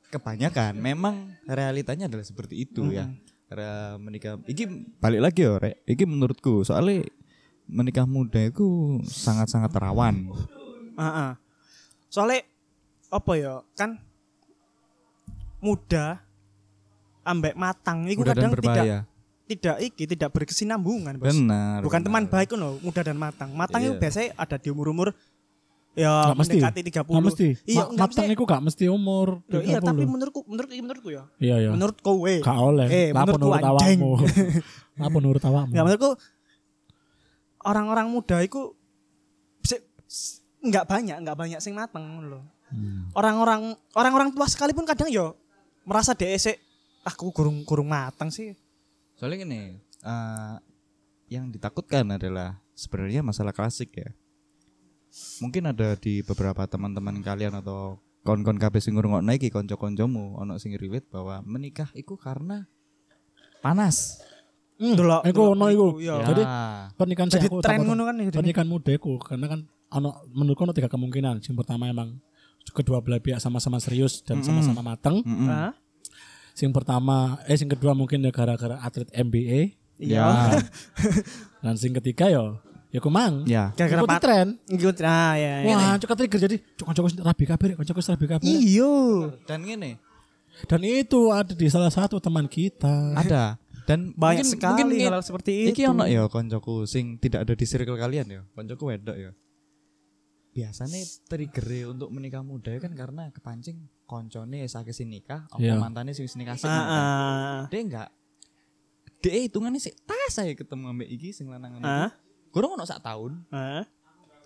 kebanyakan 0.07 0.75
memang 0.75 1.15
realitanya 1.45 2.05
adalah 2.05 2.21
seperti 2.21 2.61
itu 2.61 2.91
ya. 2.91 3.09
Karena 3.51 3.99
menikah 3.99 4.39
iki 4.47 4.63
balik 5.03 5.19
lagi 5.27 5.43
ya, 5.43 5.59
Rek. 5.59 5.83
Iki 5.83 6.07
menurutku 6.07 6.63
soalnya 6.63 7.03
menikah 7.67 8.07
muda 8.07 8.39
itu 8.39 8.95
sangat-sangat 9.03 9.75
rawan. 9.75 10.31
Heeh. 10.95 11.31
Soalnya 12.07 12.47
apa 13.11 13.31
ya 13.35 13.59
kan 13.75 13.99
muda 15.59 16.23
ambek 17.27 17.59
matang 17.59 18.07
itu 18.07 18.23
Muda 18.23 18.31
dan 18.31 18.49
kadang 18.49 18.53
tidak 18.55 18.85
tidak 19.51 19.75
iki 19.83 20.03
tidak 20.07 20.29
berkesinambungan 20.31 21.19
bos. 21.19 21.35
Benar. 21.35 21.83
Bukan 21.83 21.99
benar. 21.99 22.07
teman 22.07 22.23
baik 22.31 22.55
loh, 22.55 22.79
muda 22.79 23.03
dan 23.03 23.19
matang. 23.19 23.51
Matang 23.51 23.83
itu 23.83 23.99
Iya. 23.99 24.01
biasanya 24.01 24.29
ada 24.39 24.55
di 24.55 24.71
umur-umur 24.71 25.11
ya 25.91 26.31
Nggak 26.31 26.37
mesti. 26.39 26.57
mendekati 26.57 26.81
30. 26.87 27.11
Nggak 27.11 27.25
mesti. 27.27 27.47
Iya, 27.67 27.83
Ma- 27.83 28.07
matang 28.07 28.25
mesti. 28.25 28.35
iku 28.39 28.43
gak 28.47 28.63
mesti 28.63 28.85
umur 28.87 29.27
Loh, 29.43 29.61
iya, 29.61 29.77
30. 29.83 29.89
tapi 29.91 30.03
menurutku 30.07 30.39
menurutku 30.47 30.73
menurutku 30.79 31.09
ya. 31.11 31.23
Iya 31.37 31.55
iya. 31.67 31.69
Menurut 31.75 31.97
kowe. 31.99 32.33
Gak 32.39 32.57
oleh. 32.57 32.87
Eh, 32.87 33.07
menurutku 33.11 33.39
nurut 33.43 33.59
anjing. 33.59 33.99
awakmu? 33.99 34.11
Apa 35.07 35.17
nurut 35.19 35.43
awakmu? 35.43 35.73
Ya 35.75 35.81
menurutku 35.83 36.11
orang-orang 37.61 38.07
muda 38.09 38.37
itu 38.41 38.73
nggak 40.61 40.85
banyak, 40.85 41.17
nggak 41.25 41.37
banyak 41.37 41.59
sing 41.59 41.73
mateng 41.73 42.05
loh. 42.29 42.45
Hmm. 42.69 43.09
Orang-orang 43.17 43.73
orang-orang 43.97 44.29
tua 44.31 44.45
sekalipun 44.45 44.85
kadang 44.85 45.09
yo 45.09 45.35
merasa 45.83 46.13
DSC 46.13 46.55
aku 47.01 47.33
kurung 47.33 47.65
kurung 47.65 47.89
matang 47.89 48.29
sih. 48.29 48.53
Soalnya 49.17 49.41
gini, 49.41 49.81
eh, 49.81 50.55
yang 51.33 51.49
ditakutkan 51.49 52.05
adalah 52.13 52.61
sebenarnya 52.77 53.25
masalah 53.25 53.51
klasik 53.53 53.89
ya. 53.97 54.09
Mungkin 55.39 55.63
ada 55.67 55.93
di 55.95 56.23
beberapa 56.23 56.63
teman-teman 56.65 57.19
kalian 57.19 57.59
atau 57.59 57.99
kon-kon 58.21 58.55
kabeh 58.55 58.79
sing 58.79 58.95
ngrungokno 58.95 59.33
iki 59.33 59.49
kanca-kancamu 59.49 60.37
ono 60.37 60.55
sing 60.55 60.71
relate 60.77 61.09
bahwa 61.09 61.41
menikah 61.43 61.89
iku 61.91 62.15
karena 62.15 62.63
panas. 63.59 64.21
Delok. 64.77 65.21
Iku 65.27 65.41
ono 65.53 65.65
iku. 65.69 65.87
Iya. 66.01 66.15
Jadi 66.25 66.41
Ah, 66.41 66.89
pernikahan 66.95 67.29
Jadi 67.29 67.45
aku 67.45 67.61
tren 67.61 67.85
ngono 67.85 68.01
kan 68.01 68.15
ya. 68.17 68.29
jadi. 68.29 68.37
pernikahan 68.41 68.65
muda 68.65 68.91
iku 68.93 69.21
karena 69.21 69.45
kan 69.45 69.59
ono 69.91 70.09
menurutku 70.31 70.65
ono 70.65 70.73
tiga 70.73 70.89
kemungkinan. 70.89 71.43
Yang 71.43 71.55
pertama 71.59 71.85
emang 71.85 72.17
kedua 72.71 73.03
belah 73.03 73.21
pihak 73.21 73.37
sama-sama 73.37 73.77
serius 73.77 74.23
dan 74.23 74.41
sama-sama 74.41 74.81
mateng. 74.81 75.21
mm-mm. 75.21 75.49
Hah? 75.49 75.73
Yang 76.57 76.73
pertama, 76.77 77.41
eh 77.45 77.57
yang 77.57 77.69
kedua 77.69 77.93
mungkin 77.93 78.21
ya 78.21 78.31
gara-gara 78.33 78.77
atlet 78.81 79.09
NBA. 79.11 79.77
Iya. 79.97 80.61
Dan 81.63 81.77
yang 81.77 81.93
ketiga 82.01 82.25
yo, 82.29 82.57
ya 82.91 82.99
kumang. 82.99 83.47
Ya. 83.47 83.71
Gara-gara 83.73 84.03
pat- 84.05 84.21
tren. 84.21 84.47
Ngikut 84.67 84.99
ah 85.01 85.33
ya. 85.33 85.53
ya. 85.63 85.73
Wah, 85.73 85.95
cok 85.97 86.11
trigger 86.13 86.39
jadi 86.45 86.55
cok 86.75 86.91
cok 86.91 87.05
rabi 87.23 87.45
kabeh, 87.45 87.67
cok 87.73 87.97
rabi 87.97 88.25
kabeh. 88.27 88.45
Iyo. 88.45 88.93
Dan 89.47 89.63
gini, 89.63 89.95
Dan 90.67 90.83
itu 90.83 91.31
ada 91.31 91.55
di 91.55 91.67
salah 91.71 91.89
satu 91.89 92.19
teman 92.19 92.45
kita. 92.45 93.15
ada 93.15 93.55
dan 93.87 94.13
Banyak 94.13 94.45
mungkin- 94.45 94.45
sekali 94.45 94.83
mungkin 94.85 95.09
hal 95.09 95.23
seperti 95.23 95.51
itu. 95.65 95.73
Iki 95.73 95.83
ono 95.89 96.05
ya 96.05 96.27
koncoku 96.27 96.85
sing 96.85 97.17
tidak 97.17 97.47
ada 97.47 97.53
di 97.55 97.65
circle 97.65 97.97
kalian 97.97 98.27
ya. 98.29 98.41
Koncoku 98.51 98.91
wedok 98.91 99.17
ya. 99.17 99.31
Biasanya 100.51 100.99
trigger 101.25 101.95
untuk 101.95 102.11
menikah 102.11 102.43
muda 102.43 102.69
ya 102.69 102.77
kan 102.77 102.91
karena 102.91 103.31
kepancing 103.31 103.87
koncone 104.03 104.67
sakit 104.67 104.91
sih 104.91 105.07
nikah, 105.07 105.47
apa 105.47 105.63
Iya. 105.63 105.79
mantannya 105.79 106.11
sing 106.11 106.27
wis 106.27 106.35
nikah 106.35 106.59
sih. 106.59 106.67
Ah, 106.67 106.75
ah. 106.75 107.59
Dia 107.71 107.79
enggak 107.81 108.09
dia 109.21 109.37
hitungannya 109.39 109.77
sih 109.77 109.93
tas 110.01 110.33
saya 110.33 110.51
ketemu 110.51 110.89
ambek 110.89 111.07
iki 111.07 111.29
sing 111.29 111.45
lanang 111.45 111.77
Ah? 111.79 112.09
Kurang 112.51 112.75
ono 112.75 112.83
sak 112.83 112.99
tahun 113.01 113.47
Ah? 113.49 113.83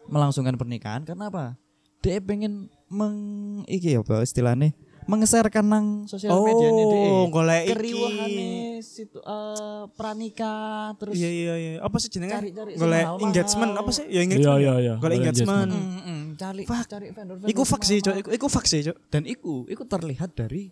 melangsungkan 0.06 0.54
pernikahan 0.54 1.02
karena 1.02 1.28
apa? 1.28 1.58
Dia 2.00 2.22
pengen 2.22 2.70
meng 2.86 3.18
iki 3.66 3.92
ya 3.92 4.00
apa 4.00 4.22
istilahnya 4.22 4.78
mengeserkan 5.04 5.62
nang 5.64 5.86
sosial 6.06 6.30
Oh, 6.32 6.42
media 6.44 6.66
nih 6.68 6.84
dia 6.84 7.10
golek 7.28 7.62
iki. 7.62 7.70
keriuhane 7.72 8.50
situ 8.80 9.18
eh, 9.18 9.84
pranikah 9.94 10.94
terus 10.96 11.14
Iya 11.14 11.30
iya 11.30 11.54
iya. 11.56 11.72
Apa 11.80 11.98
sih 11.98 12.10
jenenge? 12.10 12.54
Golek 12.76 13.06
engagement 13.20 13.74
apa 13.76 13.90
sih? 13.90 14.06
Ya 14.06 14.10
Iya 14.12 14.22
engagement. 14.24 14.60
iya 14.60 14.66
ya? 14.68 14.74
iya. 14.80 14.94
Golek 14.98 15.18
engagement. 15.20 15.70
Mm, 15.72 15.98
mm, 16.00 16.22
cari 16.36 16.64
cari 16.66 17.06
vendor 17.10 17.36
Iku 17.44 17.62
fuck 17.64 17.82
sih, 17.82 17.98
Cok. 18.00 18.16
Iku, 18.18 18.30
iku 18.32 18.48
fuck 18.48 18.66
sih, 18.66 18.82
Cok. 18.84 18.98
dan 19.10 19.26
iku 19.26 19.66
iku 19.66 19.84
terlihat 19.84 20.34
dari 20.34 20.70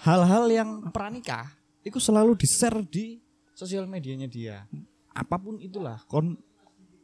hal-hal 0.00 0.44
yang 0.46 0.88
pranikah 0.88 1.52
iku 1.80 1.96
selalu 1.96 2.32
di 2.34 2.46
share 2.46 2.80
di 2.82 3.20
sosial 3.52 3.84
medianya 3.84 4.24
dia 4.24 4.64
apa 5.10 5.36
pun 5.36 5.58
itulah 5.58 5.98
kon 6.04 6.38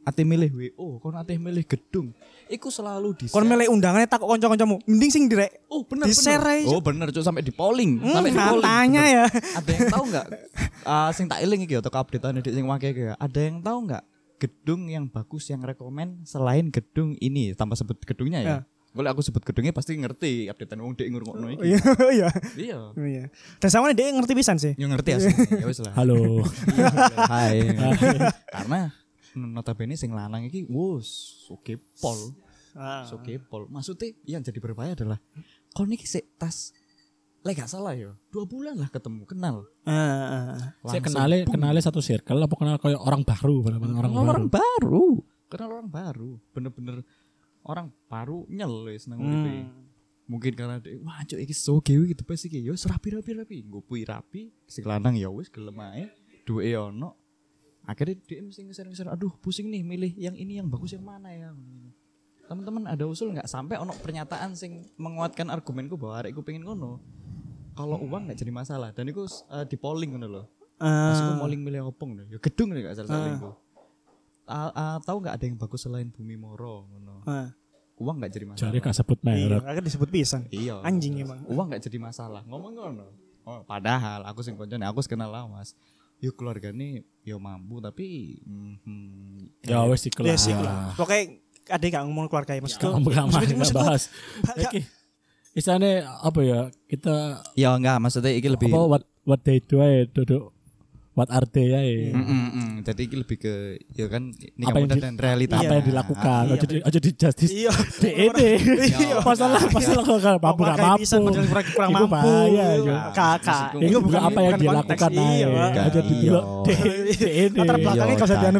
ate 0.01 0.23
milih 0.23 0.47
WO 0.49 0.97
kon 0.97 1.13
ate 1.13 1.35
milih 1.35 1.63
gedung 1.63 2.15
iku 2.47 2.71
selalu 2.71 3.11
di 3.13 3.25
Kon 3.27 3.43
milih 3.43 3.67
undangannya 3.67 4.07
takut 4.07 4.23
kanca-kancamu. 4.25 4.79
Mending 4.87 5.11
sing 5.11 5.23
direk. 5.27 5.67
oh 5.67 5.83
bener 5.83 6.07
aja. 6.07 6.63
oh 6.65 6.79
bener 6.79 7.11
Cuk. 7.11 7.19
sampai 7.21 7.43
di 7.43 7.51
polling 7.51 7.99
Hmm, 7.99 8.15
sampai 8.15 8.31
di 8.31 8.39
polling 8.39 8.63
katanya 8.63 9.03
bener. 9.03 9.11
ya. 9.11 9.25
ada 9.53 9.69
yang 9.69 9.85
tahu 9.91 10.03
nggak 10.07 10.25
Ah, 10.87 11.09
sing 11.11 11.27
tak 11.27 11.43
eling 11.43 11.61
iki 11.61 11.75
atau 11.75 11.91
updatean 11.91 12.39
di 12.39 12.47
sing 12.47 12.63
wake 12.63 12.87
iki 12.87 13.03
ya. 13.05 13.19
ada 13.19 13.39
yang 13.41 13.59
tahu 13.59 13.77
nggak 13.83 14.03
gedung 14.37 14.87
yang 14.87 15.05
bagus 15.05 15.43
yang 15.45 15.59
rekomen 15.59 16.23
selain 16.23 16.69
gedung 16.69 17.17
ini 17.17 17.51
tanpa 17.51 17.75
sebut 17.75 17.99
gedungnya 17.99 18.39
ya, 18.39 18.47
Ya. 18.47 18.57
Kalau 18.97 19.09
aku 19.13 19.21
sebut 19.21 19.43
gedungnya 19.45 19.69
pasti 19.69 19.93
ngerti 19.93 20.49
updatean 20.49 20.81
wong 20.81 20.97
dek 20.97 21.07
ngurungokno 21.13 21.53
iki. 21.53 21.61
Iya 21.69 21.79
iya. 22.17 22.29
Iya. 22.57 22.77
Iya. 22.97 23.23
Dan 23.61 23.69
sama 23.69 23.93
dia 23.93 24.09
ngerti 24.09 24.33
pisan 24.33 24.57
sih. 24.57 24.73
Yang 24.73 24.97
ngerti 24.97 25.09
asli. 25.13 25.33
Ya 25.53 25.65
wis 25.69 25.79
lah. 25.85 25.93
Halo. 25.93 26.41
Hai. 27.31 27.61
Karena 28.57 28.89
notabene 29.37 29.93
sing 29.93 30.09
lanang 30.09 30.49
iki 30.49 30.65
wus 30.65 31.45
oke 31.53 31.77
pol. 32.01 32.33
Ah. 32.73 33.05
Oke 33.13 33.37
pol. 33.37 33.69
Maksudnya 33.69 34.17
yang 34.25 34.41
jadi 34.41 34.57
berbahaya 34.57 34.97
adalah 34.97 35.21
kon 35.77 35.93
iki 35.93 36.09
sik 36.09 36.33
tas 36.41 36.73
Lek 37.45 37.63
gak 37.63 37.71
salah 37.71 37.95
ya, 37.95 38.11
dua 38.27 38.43
bulan 38.43 38.75
lah 38.75 38.91
ketemu, 38.91 39.23
kenal. 39.23 39.63
Ah, 39.87 39.93
ah. 39.95 40.57
Saya 40.83 40.99
Langsung 40.99 41.15
kenali 41.15 41.37
boom. 41.45 41.53
kenali 41.55 41.79
satu 41.79 42.03
circle 42.03 42.43
apa 42.43 42.55
kenal 42.59 42.75
kayak 42.75 42.99
orang 42.99 43.23
baru 43.23 43.55
orang 43.63 43.79
baru. 43.79 44.09
orang 44.19 44.47
baru. 44.51 45.05
Kenal 45.47 45.69
orang 45.79 45.87
baru. 45.87 46.31
Bener-bener 46.51 47.07
orang 47.67 47.91
baru 48.07 48.47
nyel 48.47 48.87
wis 48.87 49.05
nang 49.05 49.19
uripe. 49.19 49.51
Hmm. 49.67 49.85
Mungkin 50.27 50.53
karena 50.59 50.75
dia, 50.83 50.99
wah 51.03 51.23
cok 51.23 51.39
iki 51.39 51.55
so 51.55 51.79
gewe 51.79 52.11
gitu 52.11 52.23
pas 52.27 52.39
iki. 52.39 52.59
Ya 52.59 52.71
wis 52.75 52.83
rapi 52.83 53.15
rapi 53.15 53.31
rapi. 53.35 53.55
Ngupui 53.63 54.03
rapi, 54.03 54.51
si 54.67 54.83
lanang 54.83 55.15
ya 55.15 55.31
wis 55.31 55.47
gelem 55.47 55.75
ae. 55.79 56.11
Duwe 56.43 56.71
ono. 56.75 57.15
Akhirnya 57.87 58.19
dia 58.27 58.43
mesti 58.43 58.67
ngeser-ngeser, 58.67 59.07
aduh 59.07 59.31
pusing 59.39 59.71
nih 59.71 59.79
milih 59.79 60.11
yang 60.19 60.35
ini 60.35 60.59
yang 60.59 60.67
bagus 60.67 60.91
yang 60.91 61.07
mana 61.07 61.31
ya. 61.31 61.55
Teman-teman 62.47 62.83
ada 62.87 63.07
usul 63.07 63.31
nggak 63.31 63.47
sampai 63.47 63.79
ono 63.79 63.95
pernyataan 63.95 64.55
sing 64.55 64.83
menguatkan 64.99 65.47
argumenku 65.47 65.95
bahwa 65.95 66.19
arekku 66.19 66.43
pengen 66.43 66.67
ngono. 66.67 66.99
Kalau 67.75 67.95
uang 68.03 68.27
nggak 68.27 68.39
jadi 68.43 68.51
masalah 68.51 68.91
dan 68.91 69.07
itu 69.07 69.23
eh, 69.51 69.63
di 69.63 69.79
polling 69.79 70.15
ngono 70.15 70.27
loh. 70.27 70.45
Aku 70.77 70.83
Ah. 70.83 71.39
polling 71.41 71.63
milih 71.63 71.89
opong 71.89 72.19
nih. 72.19 72.35
Ya 72.35 72.37
gedung 72.37 72.69
nih 72.75 72.85
gak 72.85 73.01
salah 73.01 73.09
salah 73.09 73.55
Ah, 74.47 74.71
ah, 74.71 74.95
tahu 74.99 75.19
nggak 75.19 75.35
ada 75.35 75.45
yang 75.45 75.55
bagus 75.55 75.83
selain 75.83 76.07
Bumi 76.07 76.33
Moro 76.33 76.87
ngono. 76.87 77.21
Ah. 77.23 77.51
Uang 77.97 78.17
nggak 78.17 78.31
jadi 78.31 78.45
masalah. 78.45 78.63
Jadi 78.63 78.77
gak 78.79 78.95
sebut 78.95 79.19
Iya, 79.19 79.25
merek. 79.27 79.61
akan 79.65 79.83
disebut 79.83 80.09
pisan. 80.09 80.41
Iya. 80.47 80.79
Anjing 80.81 81.17
emang. 81.17 81.41
Uang 81.45 81.67
nggak 81.67 81.81
jadi 81.81 81.97
masalah. 81.97 82.45
Ngomong 82.45 82.73
ngono. 82.73 83.05
Oh, 83.41 83.63
padahal 83.63 84.21
aku 84.23 84.39
sing 84.41 84.53
koncone 84.53 84.83
aku 84.83 85.01
kenal 85.03 85.27
lah 85.27 85.43
Mas. 85.45 85.73
Yuk 86.17 86.33
keluarga 86.33 86.69
nih 86.69 86.99
yo 87.21 87.37
mampu 87.37 87.77
tapi 87.77 88.37
mhm, 88.41 89.61
Ya 89.63 89.81
wes 89.83 89.99
Ya 89.99 90.05
dikelas. 90.07 90.39
sih 90.39 90.53
lah. 90.53 90.93
Pokoknya 90.93 91.41
ada 91.67 91.85
gak 91.85 92.03
ngomong 92.05 92.25
keluarga 92.27 92.53
ya 92.53 92.61
maksudku. 92.61 92.87
Maksud- 92.87 93.11
gak 93.11 93.25
maksudku- 93.29 93.77
bahas. 93.77 94.03
Oke. 94.55 94.81
Istilahnya 95.51 95.91
apa 96.17 96.39
ya? 96.41 96.59
Kita 96.85 97.15
ya 97.53 97.73
enggak 97.73 97.97
maksudnya 97.97 98.29
iki 98.31 98.47
lebih 98.47 98.69
apa 98.69 98.81
what 98.87 99.03
what 99.25 99.41
they 99.41 99.57
do 99.57 99.81
duduk 100.07 100.53
what 101.17 101.27
are 101.27 101.47
they 101.47 101.65
ya. 101.67 101.81
Mm, 102.13 102.21
mm, 102.21 102.47
mm. 102.53 102.69
Jadi 102.85 103.01
iki 103.03 103.15
lebih 103.17 103.37
ke 103.37 103.53
ya 103.91 104.05
kan 104.05 104.29
nikah 104.53 104.69
Apa 104.69 104.77
yang 104.77 104.85
muda 104.85 104.95
di- 104.95 105.01
dan 105.01 105.13
realita. 105.17 105.55
Apa 105.57 105.73
yang 105.73 105.85
dilakukan? 105.85 106.41
Iya, 106.45 106.53
Aja 106.53 106.65
di 106.65 106.75
aja 106.79 106.99
di 107.01 107.11
justice. 107.11 107.51
Iya. 107.51 107.71
DED. 108.03 108.39
Iya. 108.87 109.17
Masalah 109.19 109.59
masalah 109.67 110.03
kalau 110.05 110.19
gak 110.19 110.37
mampu 110.37 110.61
gak 110.61 110.77
Keluarga 110.77 110.85
mampu. 110.85 111.01
kurang, 111.73 111.89
mampu. 111.91 112.07
bahaya, 112.13 112.65
Iya. 112.77 112.95
Kakak. 113.11 113.65
Itu 113.75 113.97
bukan 113.99 114.21
apa 114.21 114.39
yang 114.39 114.53
dilakukan 114.55 115.09
iya, 115.11 115.47
aja. 115.49 115.81
Aja 115.83 115.99
di 115.99 116.15
Iya. 116.21 116.39
DED. 116.63 117.51
Latar 117.57 117.75
belakangnya 117.77 118.15
kau 118.15 118.27
anu. 118.37 118.59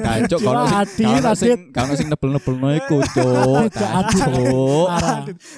Kacok 0.00 0.38
kalau 0.40 0.62
Cuma 0.62 0.70
sing 0.70 0.78
adil, 0.78 1.10
kalau 1.18 1.34
sing 1.34 1.50
adil. 1.50 1.72
kalau 1.74 1.94
sing 1.96 2.06
nebel-nebel 2.08 2.54
no 2.54 2.68
iku, 2.70 2.96
Cuk. 3.10 4.88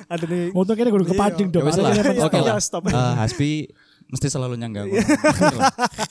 Ada 0.08 0.24
nih. 0.24 0.46
Untung 0.52 0.76
ini 0.76 0.88
kudu 0.88 1.04
kepancing 1.06 1.48
Ya 1.48 1.52
dong. 1.52 1.64
yang 1.68 2.22
Oke 2.22 2.38
lah. 2.40 2.56
Eh, 2.56 3.12
Hasbi 3.18 3.50
mesti 4.12 4.28
selalu 4.28 4.60
nyangga 4.60 4.84
aku. 4.84 4.96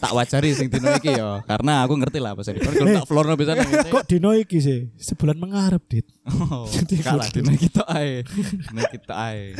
tak 0.01 0.11
wajari 0.17 0.57
sing 0.57 0.73
dino 0.73 0.89
iki 0.97 1.13
ya, 1.13 1.45
karena 1.45 1.85
aku 1.85 1.93
ngerti 2.01 2.17
lah 2.17 2.33
apa 2.33 2.41
sih. 2.41 2.57
Kalau 2.57 2.89
tak 2.89 3.05
florno 3.05 3.37
bisa 3.37 3.53
ngene. 3.53 3.93
Kok 3.93 4.05
dino 4.09 4.33
iki 4.33 4.57
sih? 4.57 4.89
Sebulan 4.97 5.37
mengarep, 5.37 5.85
Dit. 5.85 6.09
Oh, 6.25 6.65
kalah 7.05 7.29
dino 7.29 7.53
kita 7.53 7.85
ae. 7.85 8.25
Dino 8.25 8.81
kita 8.89 9.13
ae. 9.13 9.53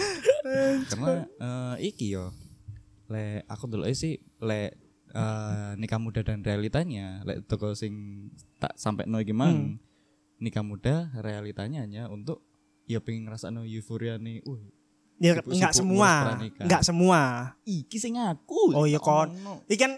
Karena 0.89 1.29
eh, 1.37 1.93
iki 1.93 2.17
yo. 2.17 2.33
Le 3.13 3.45
aku 3.45 3.69
dulu 3.69 3.85
sih 3.93 4.17
le 4.41 4.73
eh, 5.13 5.71
nikah 5.77 6.01
muda 6.01 6.25
dan 6.25 6.41
realitanya 6.41 7.21
lek 7.21 7.45
toko 7.45 7.77
sing 7.77 8.25
tak 8.57 8.73
sampai 8.73 9.05
no 9.05 9.21
iki 9.21 9.37
mang. 9.37 9.77
Nikah 10.41 10.65
muda 10.65 11.13
realitanya 11.21 11.85
hanya 11.85 12.09
untuk 12.09 12.41
ya 12.89 12.97
pengen 12.97 13.29
ngrasakno 13.29 13.69
euforia 13.69 14.17
nih. 14.17 14.41
Uh, 14.49 14.57
Ya 15.21 15.37
enggak 15.37 15.71
semua. 15.71 16.41
Enggak 16.57 16.81
semua. 16.81 17.21
iki 17.61 17.95
sing 17.95 18.17
aku. 18.17 18.73
Oh 18.73 18.83
iya 18.83 18.97
kon. 18.97 19.29
Iki 19.65 19.77
kan 19.77 19.91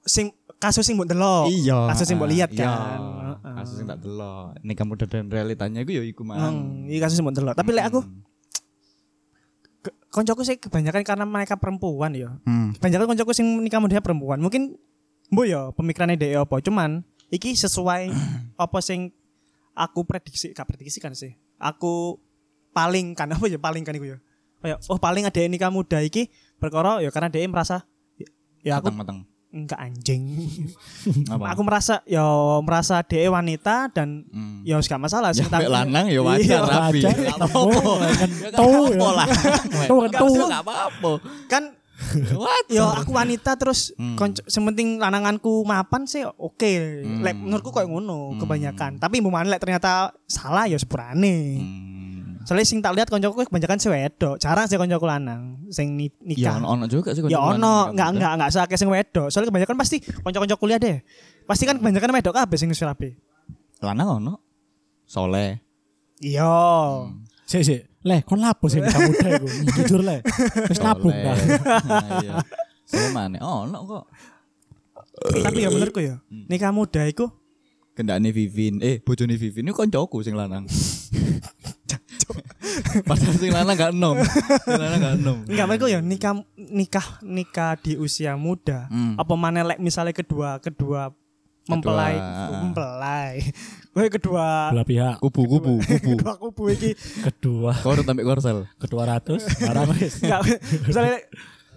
sing 0.00 0.32
kasus 0.56 0.82
sing 0.82 0.96
mbok 0.96 1.04
delok. 1.06 1.46
Iya. 1.46 1.92
Kasus 1.92 2.08
sing 2.08 2.16
mbok 2.16 2.32
lihat 2.32 2.48
Iya. 2.50 2.64
kan. 2.64 2.98
Heeh. 3.36 3.54
Kasus 3.54 3.74
sing 3.76 3.86
tak 3.86 4.00
delok. 4.00 4.56
Nikah 4.60 4.84
muda 4.84 5.04
dan 5.04 5.28
realitanya 5.28 5.78
iku 5.78 5.92
ya 5.92 6.02
iku 6.02 6.24
mang. 6.24 6.40
Hmm, 6.40 6.88
iki 6.88 6.96
kasus 6.96 7.14
sing 7.14 7.24
mbok 7.24 7.36
delok. 7.36 7.54
Tapi 7.54 7.70
lek 7.70 7.86
aku 7.86 8.00
Hmm. 8.00 8.24
koncoku 10.08 10.42
sih 10.42 10.56
kebanyakan 10.56 11.02
karena 11.02 11.24
mereka 11.24 11.54
perempuan 11.54 12.14
ya. 12.14 12.32
Hmm. 12.42 12.72
Kebanyakan 12.72 13.06
koncoku 13.10 13.32
sing 13.32 13.60
nikah 13.60 13.78
muda 13.78 14.00
perempuan. 14.00 14.40
Mungkin 14.40 14.80
mbok 15.28 15.44
ya 15.44 15.60
pemikirannya 15.70 16.16
dhek 16.16 16.40
apa. 16.40 16.56
Cuman 16.62 17.04
iki 17.28 17.52
sesuai 17.52 18.08
apa 18.56 18.78
sing 18.80 19.12
aku 19.74 20.06
prediksi, 20.06 20.54
gak 20.54 20.64
prediksi 20.64 20.98
kan 20.98 21.12
sih. 21.12 21.34
Aku 21.58 22.16
paling 22.70 23.12
kan 23.12 23.28
apa 23.28 23.44
ya 23.44 23.58
paling 23.58 23.82
kan 23.82 23.92
iku 23.92 24.08
ya. 24.08 24.18
Kayak 24.64 24.80
oh 24.82 24.96
paling 24.96 25.22
ada 25.22 25.40
nikah 25.44 25.68
muda 25.68 26.00
iki 26.00 26.32
perkara 26.56 26.96
ya 26.98 27.12
karena 27.12 27.28
dia 27.28 27.44
merasa 27.44 27.84
ya, 28.16 28.26
ya 28.64 28.72
aku 28.74 28.88
matang-matang. 28.88 29.28
enggak 29.52 29.78
anjing. 29.78 30.24
Aku 31.30 31.62
merasa 31.62 32.02
ya 32.04 32.24
merasa 32.58 32.98
dia 33.00 33.28
wanita 33.28 33.86
dan 33.88 34.24
Hmm. 34.26 34.64
ya 34.64 34.80
gak 34.80 34.98
masalah 34.98 35.30
Ya, 35.30 35.36
sing 35.36 35.46
tak- 35.46 35.62
mek 35.62 35.70
lanang 35.70 36.06
ya 36.08 36.20
wajar 36.20 36.42
Iya, 36.42 36.58
rapi. 36.64 36.98
wajar. 36.98 37.16
Apa-apa. 37.38 37.92
Kan 38.10 38.30
Ya, 38.32 38.36
gak 38.42 38.52
tahu 38.56 38.72
apa-apa 38.72 38.90
ya. 38.90 39.10
lah. 39.12 39.28
Tahu 39.84 39.96
kan 40.00 40.08
Gak 40.08 40.12
tahu. 40.16 40.32
apa- 40.34 40.48
gak 40.48 40.62
apa-apa. 40.64 41.12
kan 41.46 41.64
What? 42.34 42.66
Yo 42.68 42.84
aku 42.84 43.14
wanita 43.14 43.54
terus 43.54 43.94
Hmm. 43.94 44.18
konco 44.18 44.42
sementing 44.44 44.98
lananganku 44.98 45.62
mapan 45.62 46.04
sih 46.04 46.26
oke. 46.26 46.72
Lek 47.22 47.36
menurutku 47.36 47.70
kayak 47.70 47.86
ngono 47.86 48.34
kebanyakan. 48.36 48.98
Tapi 48.98 49.22
mbok 49.22 49.46
lek 49.46 49.62
ternyata 49.62 49.92
salah 50.24 50.66
ya 50.66 50.74
sepurane. 50.74 51.36
Hmm. 51.56 51.93
Soalnya 52.44 52.62
sing 52.62 52.78
tak 52.78 52.92
lihat 52.92 53.08
koncoku 53.08 53.42
kebanyakan 53.42 53.76
sing 53.76 53.90
wedok. 53.90 54.36
Jarang 54.36 54.64
sih 54.64 54.76
koncoku 54.76 55.02
lanang 55.02 55.64
sing 55.68 55.92
ni- 55.92 56.12
Ya 56.28 56.52
nikah. 56.52 56.54
ono 56.58 56.66
ono 56.70 56.84
juga 56.86 57.10
sih 57.10 57.20
Ya 57.22 57.36
konco 57.36 57.36
lanang 57.36 57.56
ono, 57.56 57.72
nikah 57.74 57.88
enggak 57.90 58.08
enggak 58.12 58.32
enggak 58.34 58.50
sakit 58.52 58.76
sing 58.76 58.88
wedok. 58.88 59.26
Soalnya 59.28 59.48
kebanyakan 59.48 59.76
pasti 59.76 59.96
konco-konco 60.00 60.54
kuliah 60.56 60.76
deh. 60.76 60.96
Pasti 61.42 61.64
kan 61.64 61.76
kebanyakan 61.76 62.10
wedok 62.14 62.34
kabeh 62.34 62.56
sing 62.56 62.68
surabe. 62.70 63.16
Lanang 63.80 64.08
ono. 64.18 64.34
Soleh. 65.04 65.60
Iya. 66.18 66.52
Sik 67.44 67.62
sik. 67.62 67.80
Leh, 68.02 68.20
kon 68.20 68.36
lapo 68.38 68.68
sih 68.68 68.78
nikah 68.78 69.00
muda 69.00 69.28
iku? 69.32 69.46
Jujur 69.76 70.00
leh. 70.00 70.20
Wis 70.66 70.78
nabung 70.78 71.08
dah. 71.10 71.36
Nah, 71.88 72.20
iya. 72.20 72.32
Mana? 73.10 73.40
Ono 73.40 73.78
kok. 73.82 74.04
Tapi 75.40 75.58
ya 75.58 75.68
menurutku 75.68 75.98
ya, 75.98 76.20
Hmm. 76.26 76.44
nikah 76.44 76.68
muda 76.68 77.00
iku 77.04 77.30
Kendakne 77.94 78.28
Vivin. 78.28 78.82
Eh, 78.82 78.98
bojone 78.98 79.38
Vivin 79.38 79.64
itu 79.64 79.72
koncoku 79.72 80.18
sing 80.20 80.34
lanang. 80.34 80.66
Padahal 83.02 83.34
sing 83.34 83.50
lanang 83.50 83.74
gak 83.74 83.92
enom. 83.92 84.16
Sing 84.64 84.74
lanang 84.74 85.00
gak 85.00 85.14
enom. 85.16 85.38
enggak 85.44 85.66
menurutku 85.66 85.88
ya 85.88 86.00
nikah 86.00 86.34
nikah 86.56 87.06
nikah 87.20 87.72
di 87.76 87.94
usia 87.94 88.34
muda. 88.34 88.86
Hmm. 88.88 89.14
Apa 89.14 89.34
mana 89.34 89.62
lek 89.64 89.78
misalnya 89.78 90.12
kedua 90.12 90.58
kedua 90.58 91.10
mempelai 91.64 92.14
Kedua. 92.14 92.58
mempelai. 92.60 93.34
Weh 93.94 94.08
kedua 94.08 94.46
Belah 94.70 94.84
pihak. 94.84 95.16
Kubu-kubu, 95.18 95.78
kubu. 95.78 96.12
kedua 96.18 96.34
kubu 96.36 96.62
iki 96.68 96.90
Kedua. 97.22 97.72
Kau 97.78 97.92
udah 97.92 98.04
tampil 98.04 98.24
korsel. 98.24 98.66
Kedua 98.76 99.02
ratus. 99.06 99.46
Barang 99.58 99.88
wis. 99.94 100.20
enggak 100.20 100.40
misalnya 100.84 101.16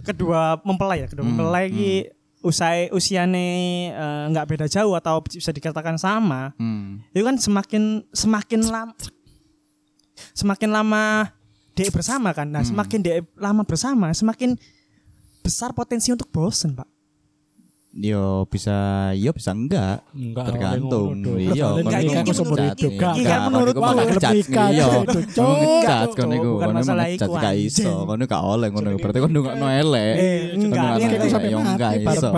kedua 0.04 0.60
mempelai 0.62 1.04
ya, 1.04 1.08
kedua 1.08 1.24
Hmm, 1.24 1.36
mempelai 1.36 1.66
iki 1.68 1.92
usai 2.38 2.88
usiane 2.90 3.48
eh, 3.92 4.24
enggak 4.30 4.46
beda 4.46 4.66
jauh 4.66 4.94
atau 4.94 5.20
bisa 5.22 5.50
dikatakan 5.50 5.98
sama. 5.98 6.54
Hmm. 6.56 7.02
itu 7.12 7.24
kan 7.24 7.36
semakin 7.36 7.84
semakin 8.12 8.62
lama 8.66 8.94
semakin 10.34 10.70
lama 10.70 11.30
dek 11.74 11.94
bersama 11.94 12.34
kan 12.34 12.50
nah 12.50 12.66
Hmm. 12.66 12.74
semakin 12.74 13.00
dek 13.00 13.18
lama 13.38 13.62
bersama 13.62 14.10
semakin 14.12 14.58
besar 15.42 15.72
potensi 15.72 16.10
untuk 16.10 16.28
bosen 16.28 16.74
pak 16.74 16.88
Yo 17.98 18.46
bisa, 18.46 18.78
yo 19.12 19.34
bisa 19.34 19.52
enggak. 19.52 20.06
Enggak 20.14 20.46
Tergantung. 20.48 21.18
oleh 21.18 21.18
ngono, 21.18 21.26
Dok. 21.26 21.38
Iya, 21.40 21.50
Soalnya 21.58 21.82
enggak, 21.82 21.98
nikah 22.00 22.14
ini 22.14 22.22
ku 22.22 22.34
seumur 22.38 22.54
menurut- 22.54 22.70
hidup 22.70 22.78
ini- 22.88 23.00
gak. 23.00 23.10
ini 23.10 23.24
kan 23.24 23.34
gak. 23.34 23.50
menurut 23.50 23.74
Kon 23.74 23.82
Pak, 23.82 23.90
iku 23.90 23.98
lebih 24.14 24.46
kan, 24.48 24.70
iya. 24.70 24.86
Kon 24.86 25.26
Cok. 25.28 25.50
ngecat 25.58 26.10
kon 26.14 26.30
iku, 26.30 26.52
kon 26.54 26.74
masalah 26.78 27.06
ngecat 27.08 27.26
iku, 27.28 27.34
gak 27.36 27.56
iso. 27.58 27.82
anjing. 27.82 27.98
Kon 28.06 28.22
gak 28.24 28.44
oleh 28.44 28.68
ngono. 28.70 28.88
Berarti 28.96 29.18
kon 29.18 29.32
elek. 29.34 30.14
Eh, 30.14 30.38
enggak, 30.54 30.54
Kon 30.54 30.54
ini 30.54 30.62
ndungokno 30.62 30.98
kayak 31.02 31.18
elek, 31.18 31.32
sampai 31.34 31.50
yo 31.50 31.58
enggak 31.58 31.92
mati 31.98 32.06
iso. 32.14 32.30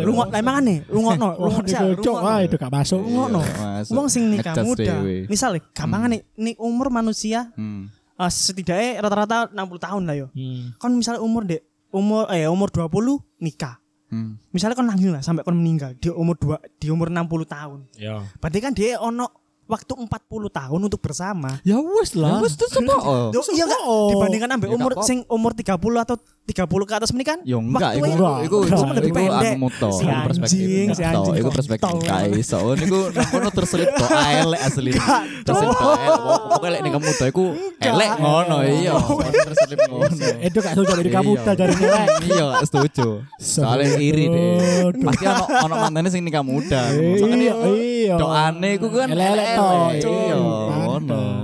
lu 0.00 0.10
ngok 0.12 0.28
emang 0.32 0.56
aneh 0.56 0.78
lu 0.84 0.98
ngokno 1.00 1.28
lu 1.36 1.48
ngok 1.48 2.18
wah 2.18 2.38
itu 2.40 2.56
gak 2.56 2.72
masuk. 2.72 3.00
ngono 3.00 3.40
Iya. 3.40 3.94
Wong 3.94 4.06
sing 4.06 4.22
nikah 4.26 4.54
muda 4.60 4.84
dewe. 4.98 5.16
misalnya 5.26 5.62
gampang 5.70 6.02
nih 6.08 6.20
nih 6.34 6.54
umur 6.58 6.90
manusia 6.90 7.48
Hmm. 7.54 7.88
eh, 8.12 8.26
setidaknya 8.28 9.00
rata-rata 9.00 9.48
60 9.48 9.78
tahun 9.78 10.02
lah 10.04 10.16
yo 10.16 10.26
Hmm. 10.30 10.74
kan 10.76 10.90
misalnya 10.90 11.20
umur 11.20 11.42
dek 11.42 11.62
umur 11.90 12.26
eh 12.28 12.44
umur 12.44 12.68
20 12.68 13.22
nikah 13.38 13.79
Hmm. 14.10 14.42
misalnya 14.50 14.74
kon 14.74 14.84
langgeng 14.84 15.14
lah 15.14 15.22
sampai 15.22 15.40
kon 15.40 15.54
meninggal 15.54 15.94
di 15.94 16.10
umur 16.10 16.34
dua 16.34 16.58
di 16.76 16.90
umur 16.90 17.08
60 17.08 17.30
tahun 17.46 17.78
Ya. 17.94 18.26
berarti 18.36 18.58
kan 18.58 18.74
dia 18.74 18.98
ono 18.98 19.30
waktu 19.64 19.94
40 19.94 20.10
tahun 20.50 20.80
untuk 20.82 20.98
bersama 20.98 21.62
Ya 21.62 21.78
wis 21.78 22.18
lah. 22.18 22.42
Wes 22.42 22.58
terus 22.58 22.74
apa? 22.74 22.90
Oh. 22.98 23.30
Iya 23.30 23.70
enggak 23.70 23.82
Oh. 23.86 24.10
dibandingkan 24.10 24.50
ambek 24.50 24.66
Ya, 24.66 24.74
umur 24.74 24.98
sing 25.00 25.22
umur 25.30 25.54
30 25.54 25.78
atau 26.02 26.18
30 26.50 26.66
ke 26.66 26.94
atas 26.94 27.10
menikah 27.10 27.28
kan 27.30 27.38
Yo 27.42 27.58
enggak, 27.58 27.94
iku 27.94 28.10
enggak. 28.10 28.38
iku 28.42 28.56
iku 28.64 28.82
lebih 28.90 29.06
iku 29.06 29.16
pendek. 29.16 29.52
anu 29.52 29.60
moto, 29.60 29.88
Si 29.92 30.02
iku 30.02 30.18
perspektif. 30.26 30.58
si 30.90 31.02
anjing 31.02 31.34
Iku 31.36 31.48
perspektif 31.48 31.90
iso. 32.34 32.58
Niku 32.74 32.98
nang 33.08 33.26
kono 33.28 33.48
terselip 33.50 33.88
to 33.92 34.06
elek 34.10 34.60
asli. 34.60 34.92
Terselip 35.40 35.72
to 35.72 35.88
elek. 35.92 36.18
Pokoke 36.20 36.68
lek 36.68 36.80
ning 36.80 36.92
moto 36.92 37.24
iku 37.24 37.44
elek 37.78 38.10
ngono 38.16 38.56
iya. 38.64 38.92
Terselip 39.46 39.78
ngono. 39.86 40.10
Itu 40.40 40.58
gak 40.58 40.72
setuju 40.74 40.92
dari 40.96 41.10
kamu 41.10 41.28
Iya. 41.30 41.40
udah 41.40 41.54
dari 41.54 41.74
nilai. 41.76 42.06
Iya, 42.20 42.44
gak 42.50 42.64
setuju. 42.66 43.06
Soalnya 43.36 43.94
iri 43.96 44.24
deh. 44.26 44.58
Pasti 45.00 45.24
ono 45.24 45.44
ono 45.62 45.74
mantene 45.78 46.08
sing 46.08 46.20
nikah 46.20 46.42
muda. 46.42 46.90
Iya, 46.90 47.54
iya. 47.70 48.14
doane 48.16 48.68
iku 48.74 48.90
kan 48.90 49.06
Elek-elek 49.06 49.46
to. 49.54 49.68
Iya, 50.02 50.36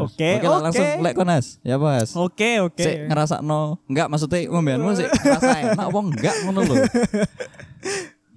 Ngono. 0.07 0.39
Oke, 0.39 0.47
lah, 0.47 0.61
langsung 0.63 0.87
oke. 0.87 1.03
lek 1.03 1.15
konas. 1.19 1.47
Ya, 1.67 1.77
Mas. 1.77 2.11
oke 2.15 2.51
oke 2.63 2.85
Sik 2.85 2.97
ngerasakno 3.11 3.61
enggak 3.91 4.07
maksudnya 4.07 4.39
ngombeanmu 4.51 4.91
sik 4.95 5.09
ngerasa 5.11 5.49
enak 5.75 5.87
apa 5.91 5.99
enggak 6.01 6.37
ngono 6.47 6.61
lho. 6.63 6.75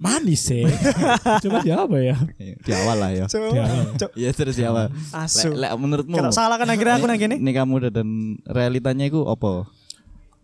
Manis 0.00 0.40
sih. 0.48 0.64
Coba 1.44 1.60
jawab 1.60 2.00
ya. 2.00 2.16
Di 2.40 2.72
awal 2.72 2.96
lah 2.96 3.10
ya. 3.12 3.28
Dia. 3.28 3.64
cuk. 4.00 4.10
Iya 4.20 4.30
terus 4.32 4.56
di 4.56 4.64
awal. 4.64 4.88
asu 5.12 5.52
Lek, 5.52 5.68
lek 5.68 5.70
menurutmu 5.76 6.16
kalau 6.16 6.32
salah 6.32 6.56
kan 6.56 6.72
akhirnya 6.72 6.96
aku 6.96 7.04
nang 7.04 7.20
kene 7.20 7.36
nikah 7.36 7.68
muda 7.68 7.92
dan 7.92 8.40
realitanya 8.48 9.04
itu 9.04 9.20
apa? 9.28 9.68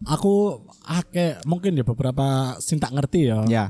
Aku 0.05 0.61
ake 0.85 1.41
mungkin 1.49 1.73
ya 1.73 1.89
beberapa 1.89 2.61
sing 2.61 2.77
tak 2.77 2.93
ngerti 2.93 3.33
ya. 3.33 3.49
Ya, 3.49 3.65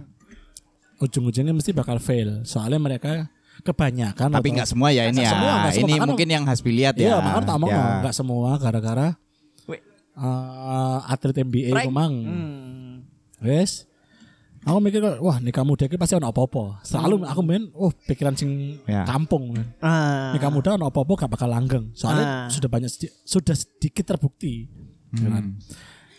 Ujung-ujungnya 0.98 1.54
mesti 1.54 1.70
bakal 1.70 2.02
fail. 2.02 2.42
Soalnya 2.42 2.82
mereka 2.82 3.30
kebanyakan 3.66 4.29
tapi 4.31 4.48
enggak 4.48 4.66
semua 4.66 4.88
ya 4.88 5.05
ini 5.05 5.12
Nggak 5.12 5.22
ya. 5.22 5.33
semua, 5.33 5.50
nggak 5.52 5.72
semua. 5.72 5.81
ini 5.81 5.92
Makanya- 5.92 6.07
mungkin 6.07 6.29
yang 6.31 6.44
Hasbi 6.44 6.70
lihat 6.72 6.94
ya. 6.94 7.05
Iya, 7.05 7.16
makanya 7.18 7.44
tak 7.44 7.59
mau 7.59 7.68
Ya. 7.68 7.83
enggak 7.98 8.14
semua 8.14 8.48
gara-gara 8.57 9.09
eh, 10.16 10.98
atlet 11.07 11.37
NBA 11.38 11.70
Frank. 11.70 11.87
memang. 11.87 12.12
Hmm. 12.16 12.92
Wes. 13.38 13.85
Aku 14.62 14.81
mikir 14.81 14.98
wah 15.20 15.38
nikah 15.38 15.62
muda 15.62 15.85
iki 15.85 15.94
pasti 15.94 16.14
ono 16.14 16.26
apa-apa. 16.26 16.83
Selalu 16.83 17.22
aku 17.22 17.40
main, 17.40 17.70
oh 17.72 17.92
pikiran 17.92 18.35
sing 18.35 18.83
Ya. 18.85 19.05
kampung. 19.05 19.52
men. 19.52 19.76
Ah. 19.79 20.33
Nikah 20.33 20.48
muda 20.48 20.74
ono 20.74 20.88
apa-apa 20.88 21.12
gak 21.20 21.31
bakal 21.31 21.46
langgeng. 21.46 21.92
Soalnya 21.92 22.24
Ah. 22.24 22.48
sudah 22.48 22.66
banyak 22.66 22.88
sedi- 22.88 23.14
sudah 23.22 23.55
sedikit 23.55 24.09
terbukti. 24.09 24.66
Ya 25.14 25.31
kan? 25.31 25.44
Hmm. 25.55 25.61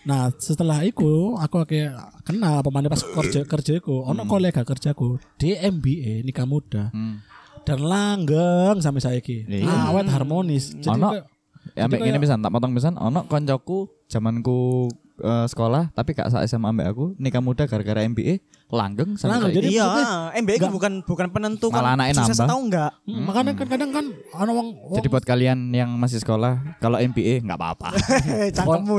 Nah 0.06 0.32
setelah 0.32 0.80
itu 0.82 1.36
aku 1.36 1.68
kayak 1.68 1.92
kenal 2.24 2.64
pemain 2.64 2.88
pas 2.88 3.04
kerja 3.04 3.44
kerjaku, 3.44 4.06
ono 4.06 4.24
kolega 4.24 4.64
kerjaku 4.64 5.20
di 5.36 5.52
MBA 5.52 6.24
nikah 6.24 6.46
muda 6.46 6.88
Hmm. 6.88 7.20
Dan 7.68 7.80
langgeng 7.82 8.80
sampai 8.80 9.02
saya 9.02 9.20
ki, 9.20 9.44
Iya. 9.44 9.92
awet 9.92 10.08
harmonis. 10.08 10.72
Jadi 10.74 10.88
Ono 10.94 11.12
kayak- 11.12 11.28
Ya 11.70 11.84
ambek 11.84 12.00
ngene 12.00 12.12
kayak- 12.14 12.24
pisan 12.24 12.40
tak 12.40 12.50
potong 12.50 12.72
pisan 12.72 12.96
ono 12.96 13.28
koncoku 13.28 13.80
zamanku 14.08 14.88
eh, 15.20 15.46
sekolah 15.46 15.92
tapi 15.92 16.14
gak 16.14 16.32
sak 16.32 16.48
SMA 16.48 16.70
ambek 16.70 16.88
aku 16.88 17.06
nikah 17.18 17.38
muda 17.40 17.66
gara-gara 17.66 18.02
MBA 18.02 18.40
langgeng 18.68 19.16
sampai 19.16 19.40
Langgeng, 19.40 19.56
jadi 19.56 19.68
iya 19.70 19.82
maksudnya 19.82 20.08
MBA 20.44 20.56
itu 20.60 20.68
bukan 20.68 20.94
bukan 21.08 21.28
penentu 21.32 21.72
Malah 21.72 21.80
kan 21.80 21.94
anaknya 21.96 22.14
sukses 22.20 22.36
nambah. 22.36 22.48
atau 22.48 22.60
enggak 22.60 22.92
Hmm, 23.08 23.24
makanya 23.24 23.52
kan 23.56 23.68
kadang 23.72 23.92
kan 23.96 24.06
ono 24.36 24.52
wong 24.52 24.68
Jadi 25.00 25.08
buat 25.08 25.24
kalian 25.24 25.72
yang 25.72 25.90
masih 25.96 26.20
sekolah 26.20 26.76
kalau 26.78 27.00
MBA 27.00 27.48
nggak 27.48 27.56
apa-apa. 27.56 27.96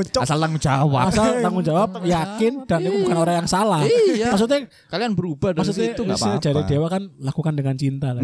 cok 0.09 0.21
Asal 0.25 0.37
tanggung 0.41 0.57
jawab. 0.57 1.03
asal 1.05 1.27
tanggung 1.39 1.61
jawab 1.61 1.89
yakin 2.09 2.65
dan 2.65 2.81
itu 2.81 3.05
bukan 3.05 3.17
orang 3.19 3.35
yang 3.45 3.49
salah. 3.49 3.85
Iya. 3.85 4.33
Maksudnya 4.33 4.65
Kalian 4.89 5.13
berubah 5.13 5.53
dari 5.53 5.61
maksudnya 5.61 5.93
situ 5.93 6.01
nggak 6.01 6.17
si 6.17 6.25
apa-apa. 6.25 6.41
Jari 6.41 6.61
Dewa 6.65 6.87
kan 6.89 7.03
lakukan 7.21 7.53
dengan 7.53 7.75
cinta 7.77 8.07
lah. 8.17 8.21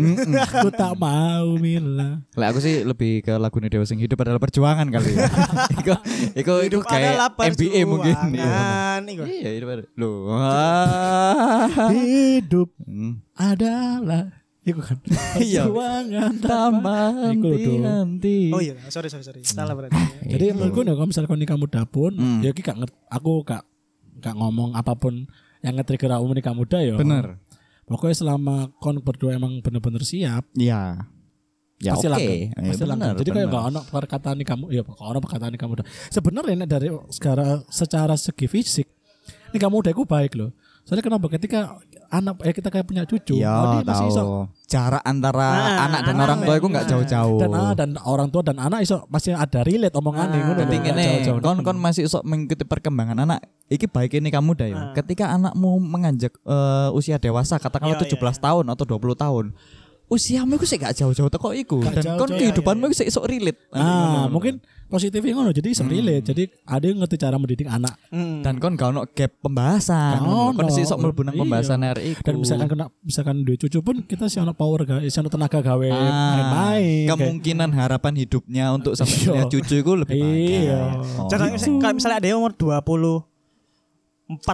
Aku 0.50 0.70
tak 0.74 0.98
mau 0.98 1.48
Mila. 1.62 2.26
Lah 2.34 2.48
aku 2.50 2.58
sih 2.58 2.82
lebih 2.82 3.22
ke 3.22 3.38
lagu 3.38 3.62
Dewa 3.62 3.86
Sing 3.86 4.02
Hidup 4.02 4.18
adalah 4.18 4.42
perjuangan 4.42 4.90
kali 4.90 5.14
ya. 5.14 5.30
Iku 5.86 5.94
iku 6.34 6.54
itu 6.66 6.78
kayak 6.82 7.38
MBA 7.38 7.82
mungkin. 7.86 8.16
Iya, 8.34 9.50
itu 9.54 9.66
ada. 9.70 9.86
Loh. 9.94 10.34
Hidup 11.92 12.70
Hmm. 12.80 13.22
adalah 13.34 14.32
itu 14.62 14.80
kan 14.80 14.98
Iya. 15.38 15.66
perjuangan 15.66 16.34
Taman 16.38 17.38
Iku 17.38 17.50
henti. 17.80 18.50
oh 18.50 18.58
iya 18.58 18.74
sorry 18.88 19.08
sorry 19.08 19.22
sorry 19.22 19.42
salah 19.42 19.74
berarti 19.74 19.94
Jadi 20.32 20.52
menurutku 20.52 20.82
nih 20.82 20.94
kalau 20.94 21.08
misalnya 21.08 21.28
kau 21.28 21.38
nikah 21.38 21.54
muda 21.56 21.82
pun, 21.84 22.12
Hmm. 22.12 22.42
ya 22.42 22.50
ki 22.50 22.62
gak 22.62 22.78
ngerti, 22.78 22.96
aku 23.08 23.32
gak 23.44 23.62
gak 24.18 24.34
ngomong 24.34 24.74
apa 24.74 24.94
pun 24.94 25.30
yang 25.60 25.76
nge-trigger 25.76 26.12
aku 26.12 26.26
nikah 26.32 26.52
muda 26.52 26.78
ya. 26.80 26.96
Bener. 26.96 27.38
Pokoknya 27.84 28.16
selama 28.16 28.56
kon 28.76 28.98
berdua 28.98 29.34
emang 29.34 29.62
bener-bener 29.62 30.02
siap, 30.02 30.50
Iya. 30.52 31.06
Ya 31.76 31.92
pasti 31.92 32.08
oke. 32.08 32.14
langgeng. 32.16 32.42
Eh, 32.48 32.62
Pasti 32.66 32.80
bener, 32.80 32.90
langgeng. 32.90 33.16
Jadi 33.20 33.30
kayak 33.32 33.48
gak 33.48 33.64
ono 33.68 33.80
perkataan 33.84 34.36
nikah 34.36 34.56
muda, 34.56 34.72
ya 34.72 34.82
gak 34.82 34.98
ono 34.98 35.20
perkataan 35.20 35.52
nikah 35.52 35.68
muda. 35.68 35.84
Sebenarnya 36.08 36.66
dari 36.66 36.88
secara 37.10 37.46
secara 37.68 38.16
segi 38.16 38.48
fisik 38.48 38.88
nikah 39.52 39.68
muda 39.68 39.92
itu 39.92 40.02
baik 40.02 40.34
loh. 40.34 40.50
Soalnya 40.86 41.02
kenapa 41.02 41.26
ketika 41.34 41.82
anak 42.08 42.46
eh 42.46 42.54
kita 42.54 42.70
kayak 42.70 42.86
punya 42.86 43.04
cucu, 43.10 43.34
oh, 43.34 43.42
Ya 43.42 43.82
dia 43.82 43.90
masih 43.90 44.06
iso 44.06 44.22
tahu. 44.22 44.34
Jarak 44.70 45.02
antara 45.02 45.50
Nah, 45.50 45.78
anak 45.90 46.00
dan 46.06 46.14
anak 46.14 46.26
orang 46.30 46.40
tua 46.46 46.56
itu 46.56 46.68
nggak 46.70 46.86
nah. 46.86 46.92
jauh-jauh. 46.94 47.40
dan 47.42 47.50
ah, 47.52 47.74
dan 47.74 47.90
orang 48.06 48.28
tua 48.30 48.42
dan 48.46 48.58
anak 48.62 48.80
iso 48.86 48.98
masih 49.10 49.34
ada 49.34 49.66
relate 49.66 49.98
omongannya 49.98 50.38
Ah. 50.38 50.46
ngono 50.46 50.62
nggak 50.62 50.82
ngene, 50.86 51.06
jauh-jauh. 51.26 51.42
kon 51.42 51.58
kon 51.66 51.78
masih 51.82 52.06
sok 52.06 52.22
mengikuti 52.22 52.62
perkembangan 52.64 53.18
anak. 53.18 53.42
Iki 53.66 53.90
baik 53.90 54.14
ini 54.14 54.30
kamu 54.30 54.54
dah 54.54 54.68
ya. 54.70 54.78
Ah. 54.78 54.86
Ketika 54.94 55.34
anakmu 55.34 55.82
menganjak 55.82 56.38
eh, 56.46 56.90
usia 56.94 57.18
dewasa, 57.18 57.58
katakanlah 57.58 57.98
Iya, 57.98 58.06
17 58.06 58.22
iya, 58.38 58.42
tahun 58.46 58.66
atau 58.70 58.86
20 58.86 59.18
tahun. 59.18 59.46
Usiamu 60.08 60.54
iku 60.54 60.64
sih 60.64 60.76
gak 60.76 60.94
jauh-jauh 60.94 61.28
teko 61.28 61.50
iku 61.52 61.82
Gak 61.82 61.98
dan 61.98 62.14
kon 62.16 62.30
jauh-jauh, 62.30 62.38
kehidupanmu 62.38 62.84
iya, 62.84 62.88
iku 62.88 62.96
sih 62.96 63.10
sok 63.10 63.26
relate. 63.26 63.58
Ah, 63.72 64.26
mungkin 64.28 64.62
positifnya 64.86 65.34
ngono 65.34 65.50
jadi 65.50 65.66
iso 65.68 65.82
relate. 65.84 66.22
Jadi 66.24 66.44
ada 66.64 66.86
yang 66.86 66.98
ngerti 67.00 67.18
cara 67.18 67.36
mendidik 67.36 67.66
anak 67.66 67.98
Hmm. 68.08 68.40
Dan 68.40 68.58
kon 68.58 68.74
gak 68.74 68.90
ono 68.92 69.02
gap 69.08 69.34
pembahasan. 69.40 70.22
Kon 70.54 70.70
sih 70.70 70.84
sok 70.84 71.02
mlebu 71.02 71.22
nang 71.24 71.34
Iya. 71.34 71.42
pembahasan 71.42 71.82
RI. 71.92 72.12
dan 72.18 72.34
misalkan 72.36 72.68
kena 72.68 72.86
misalkan 73.00 73.42
duwe 73.42 73.58
cucu 73.58 73.82
pun 73.82 73.96
kita 74.00 74.26
sih 74.26 74.38
ono 74.38 74.54
power 74.54 74.82
ga, 74.84 75.02
sih 75.04 75.18
ono 75.18 75.28
tenaga 75.28 75.58
gawe 75.60 75.88
Ah, 75.88 75.98
main-main. 75.98 76.86
kayak- 77.04 77.10
kemungkinan 77.12 77.70
harapan 77.72 78.14
hidupnya 78.16 78.66
untuk 78.72 78.94
sampai 79.00 79.18
Iya. 79.18 79.30
punya 79.32 79.46
cucu 79.50 79.76
itu 79.76 79.92
lebih 79.96 80.16
banyak. 80.16 80.62
Iya. 80.62 80.82
Oh. 81.16 81.26
Contohnya 81.26 81.50
misalnya, 81.52 81.80
kalau 81.80 81.94
misalnya 81.96 82.18
ada 82.20 82.28
yang 82.28 82.40
umur 82.40 82.54
24 82.54 83.26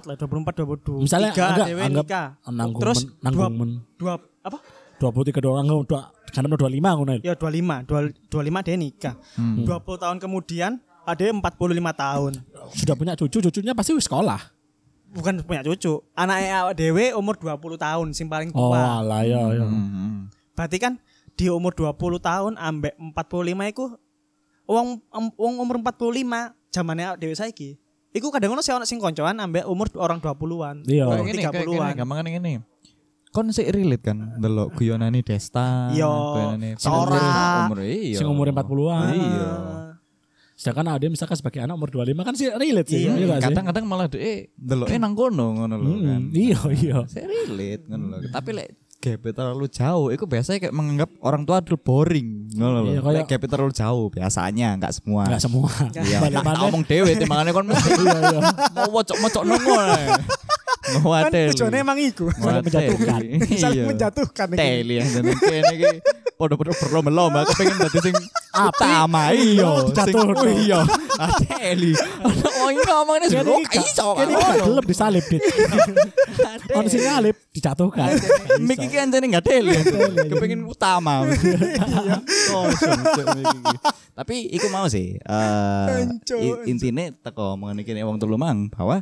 lah, 0.06 0.16
24 0.16 0.54
22. 0.58 1.00
Misalnya 1.02 1.32
tiga 1.32 1.44
anggap- 1.46 1.68
anggap 1.82 2.06
nikah. 2.06 2.28
nanggung 2.50 2.82
Terus 2.82 3.00
men- 3.02 3.14
nanggung 3.22 3.52
men. 3.54 3.72
dua, 3.96 4.14
dua 4.16 4.40
apa? 4.42 4.60
23 5.02 5.34
ke 5.34 5.40
orang 5.42 5.66
dua 5.66 6.14
kan 6.30 6.46
25 6.46 6.78
ngono. 6.78 7.12
Ya 7.26 7.34
25, 7.34 7.90
dua, 7.90 8.00
25 8.30 8.62
dia 8.62 8.76
nikah. 8.78 9.16
Hmm. 9.34 9.66
20 9.66 9.98
tahun 9.98 10.18
kemudian 10.22 10.78
ada 11.02 11.24
yang 11.26 11.42
45 11.42 11.50
tahun. 11.98 12.32
Sudah 12.78 12.94
punya 12.96 13.14
cucu, 13.18 13.42
cucunya 13.42 13.74
pasti 13.74 13.98
wis 13.98 14.06
sekolah. 14.06 14.38
Bukan 15.12 15.44
punya 15.44 15.66
cucu. 15.66 16.00
Anaknya 16.14 16.64
awak 16.64 16.78
dewe 16.78 17.12
umur 17.12 17.36
20 17.36 17.58
tahun 17.76 18.08
sing 18.14 18.30
paling 18.30 18.54
Oh, 18.54 18.72
tua. 18.72 19.02
alah 19.02 19.26
ya 19.26 19.42
ya. 19.52 19.66
Hmm. 19.66 20.30
Berarti 20.56 20.78
kan 20.78 21.02
di 21.36 21.50
umur 21.50 21.74
20 21.74 22.22
tahun 22.22 22.54
ambek 22.56 22.94
45 23.18 23.74
iku 23.74 23.86
wong 24.70 25.02
em- 25.12 25.36
wong 25.36 25.54
umur 25.60 25.76
45 25.84 26.54
zamannya 26.72 27.12
awak 27.12 27.20
dewe 27.20 27.36
saiki. 27.36 27.76
Iku 28.12 28.28
kadang 28.32 28.52
ngono 28.56 28.64
sih 28.64 28.72
ono 28.72 28.84
sing 28.84 29.00
koncoan 29.00 29.40
ambek 29.40 29.64
umur 29.68 29.88
orang 30.00 30.20
20-an. 30.20 30.84
Iya. 30.88 31.08
Orang 31.08 31.28
gini, 31.28 31.44
kayak 31.44 31.64
30-an. 31.64 31.92
gini, 31.92 32.00
gampang 32.00 32.28
ini. 32.28 32.54
Kon 33.32 33.48
sih 33.50 33.64
relate 33.64 34.04
kan 34.04 34.36
delok 34.36 34.76
guyonane 34.76 35.24
Desta. 35.24 35.88
Iya, 35.90 36.04
guyonane 36.04 36.76
Sora. 36.76 37.64
Umur 37.66 37.80
iya. 37.80 38.20
Sing 38.20 38.28
umur 38.28 38.52
40-an. 38.52 39.08
Iya. 39.10 39.50
Sedangkan 40.60 40.94
ada 40.94 41.06
misalkan 41.08 41.40
sebagai 41.40 41.64
anak 41.64 41.74
umur 41.74 41.90
25 41.90 42.22
kan 42.22 42.36
sih 42.36 42.52
relate 42.52 42.92
sih. 42.92 43.08
Iya, 43.08 43.16
iya? 43.18 43.36
Kadang-kadang 43.40 43.88
malah 43.88 44.06
deh 44.06 44.52
delok 44.54 44.92
nang 44.92 45.16
kono 45.16 45.48
ngono 45.56 45.76
lho 45.76 45.90
Hmm, 45.90 46.04
kan. 46.04 46.22
Iya, 46.30 46.60
iya. 46.76 46.98
Saya 47.08 47.26
relate 47.26 47.84
ngono 47.88 48.06
lho. 48.12 48.28
Tapi 48.30 48.50
lek 48.52 48.70
gap 49.02 49.24
terlalu 49.26 49.66
jauh, 49.66 50.14
itu 50.14 50.30
biasanya 50.30 50.60
kayak 50.62 50.76
menganggap 50.78 51.10
orang 51.26 51.42
tua 51.42 51.58
adalah 51.58 51.82
boring 51.82 52.30
ngono 52.54 52.78
lho. 52.84 52.92
Iya, 52.94 53.00
kayak- 53.00 53.16
Lek 53.16 53.26
gap 53.32 53.42
terlalu 53.48 53.74
jauh 53.74 54.06
biasanya 54.12 54.68
enggak 54.76 54.92
semua. 54.92 55.24
Enggak 55.26 55.42
semua. 55.42 55.72
Iya, 55.96 56.20
ngomong 56.36 56.84
dhewe 56.84 57.16
timbangannya 57.16 57.56
kon 57.56 57.66
mesti 57.66 57.90
Iya, 57.96 58.18
iya. 58.28 58.40
mau 58.76 58.92
wocok-wocok 58.92 59.44
nongo. 59.48 59.74
Kan 60.82 61.30
tujuannya 61.30 61.80
emang 61.80 61.98
iku. 61.98 62.26
Saling 62.34 62.66
menjatuhkan. 62.66 63.20
Saling 63.54 63.78
Iya. 63.78 63.86
menjatuhkan. 63.88 64.48
Teli 64.52 64.94
yang 64.98 65.10
jeneng 65.10 65.38
kene 65.38 65.72
iki. 65.72 65.90
Padha-padha 66.34 66.74
berlomba-lomba 66.74 67.46
kepengin 67.46 67.78
dadi 67.78 68.00
sing 68.02 68.16
utama 68.52 69.30
iya. 69.30 69.70
Sing 69.78 69.94
Dijatuhno. 69.94 70.34
oh 70.34 70.50
iya. 70.50 70.82
Ah, 71.16 71.30
teli. 71.38 71.94
Oh 72.58 72.68
iya 72.68 72.82
ngomongnya 72.84 73.28
sing 73.30 73.46
kok 73.46 73.62
iso 73.78 74.08
kene 74.18 74.32
gak 74.34 74.58
gelem 74.60 74.86
disalip 74.86 75.26
dit. 75.30 75.42
Ono 76.78 76.88
sing 76.90 77.06
ngalip 77.06 77.38
dijatuhkan. 77.54 78.10
Mik 78.58 78.80
iki 78.82 78.98
anjene 78.98 79.30
enggak 79.30 79.46
teli. 79.46 79.78
Kepengin 80.28 80.66
utama. 80.66 81.22
Oh 82.52 82.68
tapi 84.12 84.44
iku 84.50 84.68
mau 84.68 84.86
sih 84.86 85.16
eh 85.16 85.88
Hancur, 85.88 86.38
i- 86.38 86.68
intine 86.68 87.16
teko 87.18 87.56
mengenai 87.56 87.82
kene 87.82 88.04
wong 88.04 88.20
telu 88.20 88.36
mang 88.36 88.68
bahwa 88.68 89.00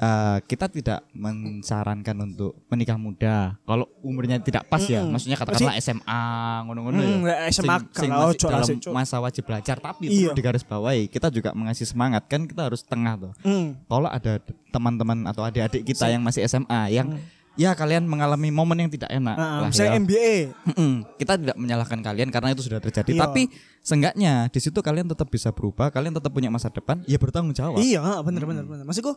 eh, 0.00 0.38
kita 0.42 0.66
tidak 0.66 1.04
mensarankan 1.12 2.16
untuk 2.22 2.56
menikah 2.66 2.96
muda 2.96 3.60
kalau 3.62 3.84
umurnya 4.00 4.38
tidak 4.38 4.64
pas 4.64 4.80
ya 4.80 5.00
Mm-mm. 5.00 5.12
maksudnya 5.12 5.36
katakanlah 5.36 5.76
SMA 5.76 6.22
ngono-ngono 6.64 6.96
Mm, 6.96 7.20
ya 7.22 7.36
SMA 7.50 7.76
Sing- 7.76 7.88
sing 7.94 8.10
kalau 8.10 8.28
masih 8.30 8.48
dalam 8.48 8.68
masa 8.90 9.16
wajib 9.18 9.44
belajar 9.44 9.76
tapi 9.76 10.04
Iya. 10.06 10.16
perlu 10.26 10.36
digarisbawahi 10.36 11.02
kita 11.06 11.28
juga 11.28 11.52
mengasih 11.52 11.84
semangat 11.84 12.24
kan 12.24 12.44
kita 12.44 12.64
harus 12.64 12.80
tengah 12.82 13.14
tuh 13.18 13.32
Hmm. 13.40 13.76
kalau 13.84 14.08
ada 14.08 14.40
teman-teman 14.66 15.26
atau 15.26 15.42
adik-adik 15.42 15.84
kita 15.84 16.08
yang 16.08 16.20
masih 16.20 16.42
SMA 16.42 16.80
yang 16.90 17.20
ya 17.54 17.74
kalian 17.74 18.06
mengalami 18.06 18.48
momen 18.48 18.78
yang 18.78 18.88
tidak 18.88 19.10
enak 19.10 19.34
Nah, 19.34 19.60
lah 19.60 19.68
misalnya 19.68 19.90
ya. 19.90 20.00
MBA. 20.00 20.32
Mm-mm. 20.64 20.92
kita 21.14 21.32
tidak 21.36 21.56
menyalahkan 21.56 22.00
kalian 22.00 22.28
karena 22.30 22.48
itu 22.50 22.62
sudah 22.62 22.80
terjadi 22.80 23.10
Iya. 23.10 23.20
tapi 23.20 23.42
seenggaknya 23.80 24.32
di 24.46 24.58
situ 24.58 24.78
kalian 24.78 25.04
tetap 25.06 25.26
bisa 25.26 25.50
berubah 25.50 25.88
kalian 25.88 26.12
tetap 26.12 26.30
punya 26.30 26.48
masa 26.48 26.68
depan 26.68 27.04
ya 27.04 27.16
bertanggung 27.16 27.52
jawab 27.52 27.76
Iya, 27.76 28.00
bener 28.22 28.44
bener 28.44 28.64
bener. 28.64 28.84
Maksudku 28.84 29.12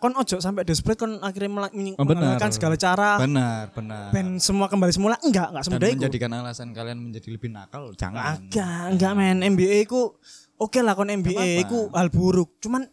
kon 0.00 0.12
ojo 0.12 0.36
sampai 0.36 0.64
desperate 0.64 0.96
kon 0.96 1.20
akhirnya 1.20 1.50
melak- 1.50 1.76
Oh, 1.92 2.02
bener. 2.02 2.24
menggunakan 2.32 2.50
segala 2.50 2.74
cara 2.74 3.10
benar 3.16 3.68
benar 3.70 4.08
ben 4.10 4.40
semua 4.40 4.66
kembali 4.66 4.90
semula 4.90 5.20
enggak 5.20 5.52
enggak 5.52 5.64
semudah 5.66 5.86
itu. 5.86 5.96
menjadikan 6.00 6.30
alasan 6.34 6.72
kalian 6.72 6.98
menjadi 6.98 7.28
lebih 7.28 7.50
nakal 7.50 7.92
jangan 7.94 8.40
Agak 8.40 8.82
enggak 8.90 9.12
men 9.14 9.44
MBA 9.46 9.84
ku 9.84 10.16
oke 10.56 10.80
lah 10.80 10.92
kon 10.94 11.08
MBA 11.08 11.64
ku 11.64 11.88
hal 11.90 12.08
buruk. 12.08 12.56
Cuman 12.58 12.88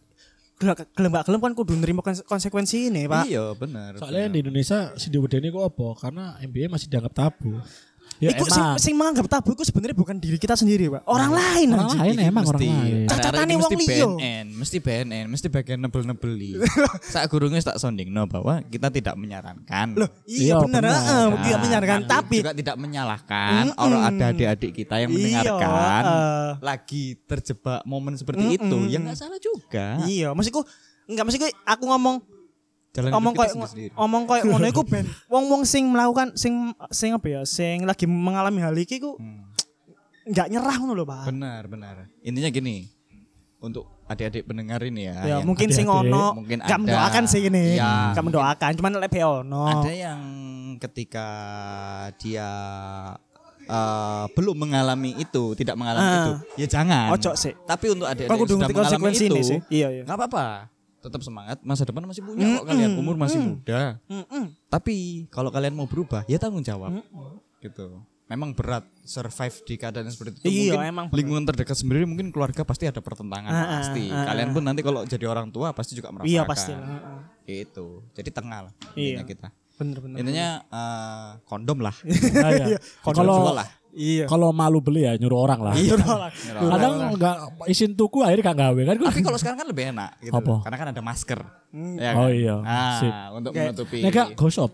gelem 0.54 0.74
gelem 0.90 1.10
gak 1.12 1.24
gelem 1.24 1.40
kan 1.40 1.54
kudu 1.54 1.72
nerima 1.72 2.02
konse- 2.02 2.24
konsekuensi 2.24 2.90
ini, 2.90 3.06
Pak. 3.06 3.24
iya 3.26 3.54
benar 3.54 3.94
Soalnya 3.94 4.26
di 4.28 4.38
Indonesia 4.40 4.90
si 4.94 5.06
diwedeni 5.06 5.48
kok 5.48 5.64
apa? 5.64 5.86
Karena 5.96 6.24
NBA 6.40 6.66
masih 6.66 6.88
dianggap 6.88 7.14
tabu. 7.14 7.62
Ya 8.18 8.34
Iku 8.34 8.44
sing, 8.44 8.58
emang. 8.58 8.76
sing 8.76 8.94
menganggap 8.94 9.26
tabu 9.28 9.54
itu 9.54 9.62
sebenarnya 9.62 9.94
bukan 9.94 10.18
diri 10.18 10.36
kita 10.36 10.52
sendiri, 10.52 10.90
Pak. 10.90 11.06
Orang 11.06 11.30
lain 11.30 11.70
Orang 11.70 11.94
lain 11.94 12.16
emang 12.18 12.44
orang 12.44 12.58
mesti- 12.58 12.66
lain. 12.68 12.94
arek-arek 12.98 13.10
Cacatane 13.14 13.52
wong 13.54 13.70
mesti 13.70 13.86
liya. 13.86 14.06
Mesti 14.50 14.76
BNN, 14.80 15.24
mesti 15.28 15.46
bagian 15.46 15.78
nebel-nebeli. 15.78 16.50
Saat 17.14 17.26
gurungnya 17.28 17.62
tak 17.62 17.78
sounding 17.78 18.10
no 18.10 18.26
bahwa 18.26 18.58
kita 18.64 18.90
tidak 18.90 19.14
menyarankan. 19.14 19.94
Loh, 19.94 20.10
iya 20.24 20.50
Iya, 20.50 20.54
bener, 20.60 20.82
heeh, 20.84 21.24
Nah, 21.28 21.40
tidak 21.40 21.60
menyarankan 21.60 22.00
kami 22.00 22.06
tapi 22.10 22.36
juga 22.36 22.52
tidak 22.52 22.76
menyalahkan 22.76 23.62
Mm-mm. 23.68 23.78
orang 23.78 24.02
ada 24.04 24.24
adik-adik 24.28 24.72
kita 24.74 24.94
yang 24.96 25.08
Iya, 25.08 25.14
mendengarkan 25.14 26.02
heeh. 26.02 26.48
lagi 26.58 27.04
terjebak 27.22 27.80
momen 27.84 28.14
seperti 28.14 28.44
itu, 28.52 28.78
ya 28.88 28.98
nggak 28.98 29.14
salah 29.14 29.38
juga. 29.38 30.02
iya, 30.04 30.32
maksudku 30.32 30.66
enggak 31.04 31.22
maksudku 31.22 31.46
aku 31.62 31.84
ngomong 31.86 32.16
Jalan 32.98 33.10
kita 33.10 33.30
koyo 33.30 33.54
ngomong 33.94 34.22
koyo 34.26 34.42
ngono 34.50 34.66
iku 34.66 34.82
ben 34.82 35.06
wong-wong 35.26 35.62
sing 35.62 35.86
melakukan 35.86 36.34
sing 36.34 36.74
sing 36.90 37.14
apa 37.14 37.26
ya, 37.28 37.40
sing 37.46 37.86
lagi 37.86 38.04
mengalami 38.04 38.58
hal 38.58 38.74
iki 38.74 38.98
ku 38.98 39.14
Hmm. 39.14 39.46
enggak 40.26 40.50
nyerah 40.50 40.76
ngono 40.76 40.92
lho, 40.92 41.04
Pak. 41.04 41.24
Benar, 41.26 41.62
benar. 41.64 41.94
Intinya 42.20 42.50
gini, 42.50 42.84
untuk 43.58 43.88
adik-adik 44.04 44.44
pendengar 44.44 44.76
ini 44.82 45.06
ya, 45.06 45.16
Ya, 45.24 45.36
mungkin 45.40 45.68
sing 45.68 45.86
ono 45.86 46.36
mungkin 46.36 46.58
enggak 46.58 46.74
ada. 46.74 46.84
mendoakan 46.84 47.24
sih 47.24 47.40
ini. 47.44 47.76
Iya. 47.76 48.12
Enggak 48.12 48.24
mendoakan, 48.28 48.70
cuman 48.76 48.90
lek 48.98 49.08
be 49.08 49.20
ono. 49.22 49.64
ada 49.64 49.88
yang 49.88 50.20
ketika 50.78 51.26
dia 52.16 52.48
eh, 53.64 54.24
belum 54.32 54.56
mengalami 54.58 55.12
itu, 55.14 55.52
tidak 55.54 55.76
mengalami 55.76 56.04
Ah. 56.06 56.16
itu, 56.18 56.32
ya 56.56 56.66
jangan. 56.70 57.12
Ojo 57.12 57.32
sih. 57.34 57.52
Tapi 57.62 57.86
untuk 57.88 58.08
adik-adik 58.08 58.32
yang 58.32 58.48
sudah 58.48 58.68
mengalami 58.70 59.12
itu, 59.12 59.24
ini 59.28 59.40
sih. 59.42 59.58
Iya, 59.68 59.88
iya. 59.90 60.02
nggak 60.04 60.16
apa-apa. 60.18 60.46
Tetap 61.08 61.24
semangat, 61.24 61.56
masa 61.64 61.82
depan 61.82 62.04
masih 62.04 62.20
punya 62.20 62.60
kok 62.60 62.68
kalian, 62.68 62.90
umur 62.94 63.16
masih 63.16 63.40
muda. 63.40 63.96
Mm-mm. 64.06 64.52
Tapi 64.68 65.24
kalau 65.32 65.48
kalian 65.48 65.72
mau 65.72 65.88
berubah, 65.88 66.28
ya 66.28 66.36
tanggung 66.36 66.60
jawab. 66.60 67.00
Gitu. 67.58 67.98
Memang 68.28 68.52
berat 68.52 68.84
survive 69.08 69.56
di 69.64 69.74
keadaan 69.80 70.04
seperti 70.12 70.36
itu. 70.36 70.46
Iya, 70.68 70.76
mungkin 70.76 70.84
emang 70.84 71.06
berat. 71.08 71.16
lingkungan 71.16 71.44
terdekat 71.48 71.76
sendiri 71.80 72.04
mungkin 72.04 72.28
keluarga 72.28 72.60
pasti 72.60 72.84
ada 72.84 73.00
pertentangan 73.00 73.48
Ah, 73.48 73.56
ah, 73.56 73.68
pasti. 73.80 74.04
ah, 74.12 74.28
kalian 74.28 74.48
ah. 74.48 74.54
pun 74.54 74.62
nanti 74.68 74.80
kalau 74.84 75.00
jadi 75.08 75.24
orang 75.24 75.48
tua 75.48 75.72
pasti 75.72 75.96
juga 75.96 76.12
merasakan. 76.12 76.28
Iya 76.28 76.42
pasti. 76.44 76.72
Heeh. 76.76 77.18
Gitu. 77.48 78.04
Jadi 78.12 78.28
tengah 78.28 78.68
lah 78.68 78.72
Iya. 78.92 79.24
kita. 79.24 79.48
Bener-bener. 79.80 80.20
Intinya 80.20 80.48
eh, 80.60 81.30
kondom 81.48 81.80
lah. 81.80 81.96
Nah, 82.04 82.50
ya. 82.52 82.66
Kondom 83.00 83.24
Kalau 83.24 83.56
lah. 83.56 83.68
Iya. 83.90 84.24
kalau 84.26 84.52
malu 84.52 84.78
beli 84.78 85.02
ya 85.02 85.16
nyuruh 85.16 85.40
orang 85.40 85.60
lah. 85.60 85.74
Iya. 85.74 85.96
Kadang 86.54 86.94
enggak 87.12 87.36
isin 87.66 87.92
tuku 87.92 88.20
akhirnya 88.20 88.44
gak 88.46 88.58
gawe 88.60 88.80
kan. 88.84 88.96
Tapi 89.00 89.20
kalau 89.20 89.38
sekarang 89.38 89.58
kan 89.58 89.66
lebih 89.66 89.84
enak 89.90 90.10
gitu. 90.20 90.34
Apa? 90.34 90.54
Karena 90.62 90.76
kan 90.76 90.88
ada 90.90 91.02
masker. 91.02 91.40
Ya 91.96 92.10
Oh 92.14 92.26
kan? 92.26 92.32
iya, 92.32 92.54
Nah, 92.58 92.96
sip. 92.96 93.12
untuk 93.34 93.50
menutupi. 93.52 93.98
Nek 94.00 94.10
gak 94.10 94.28
go 94.34 94.48
shop 94.48 94.72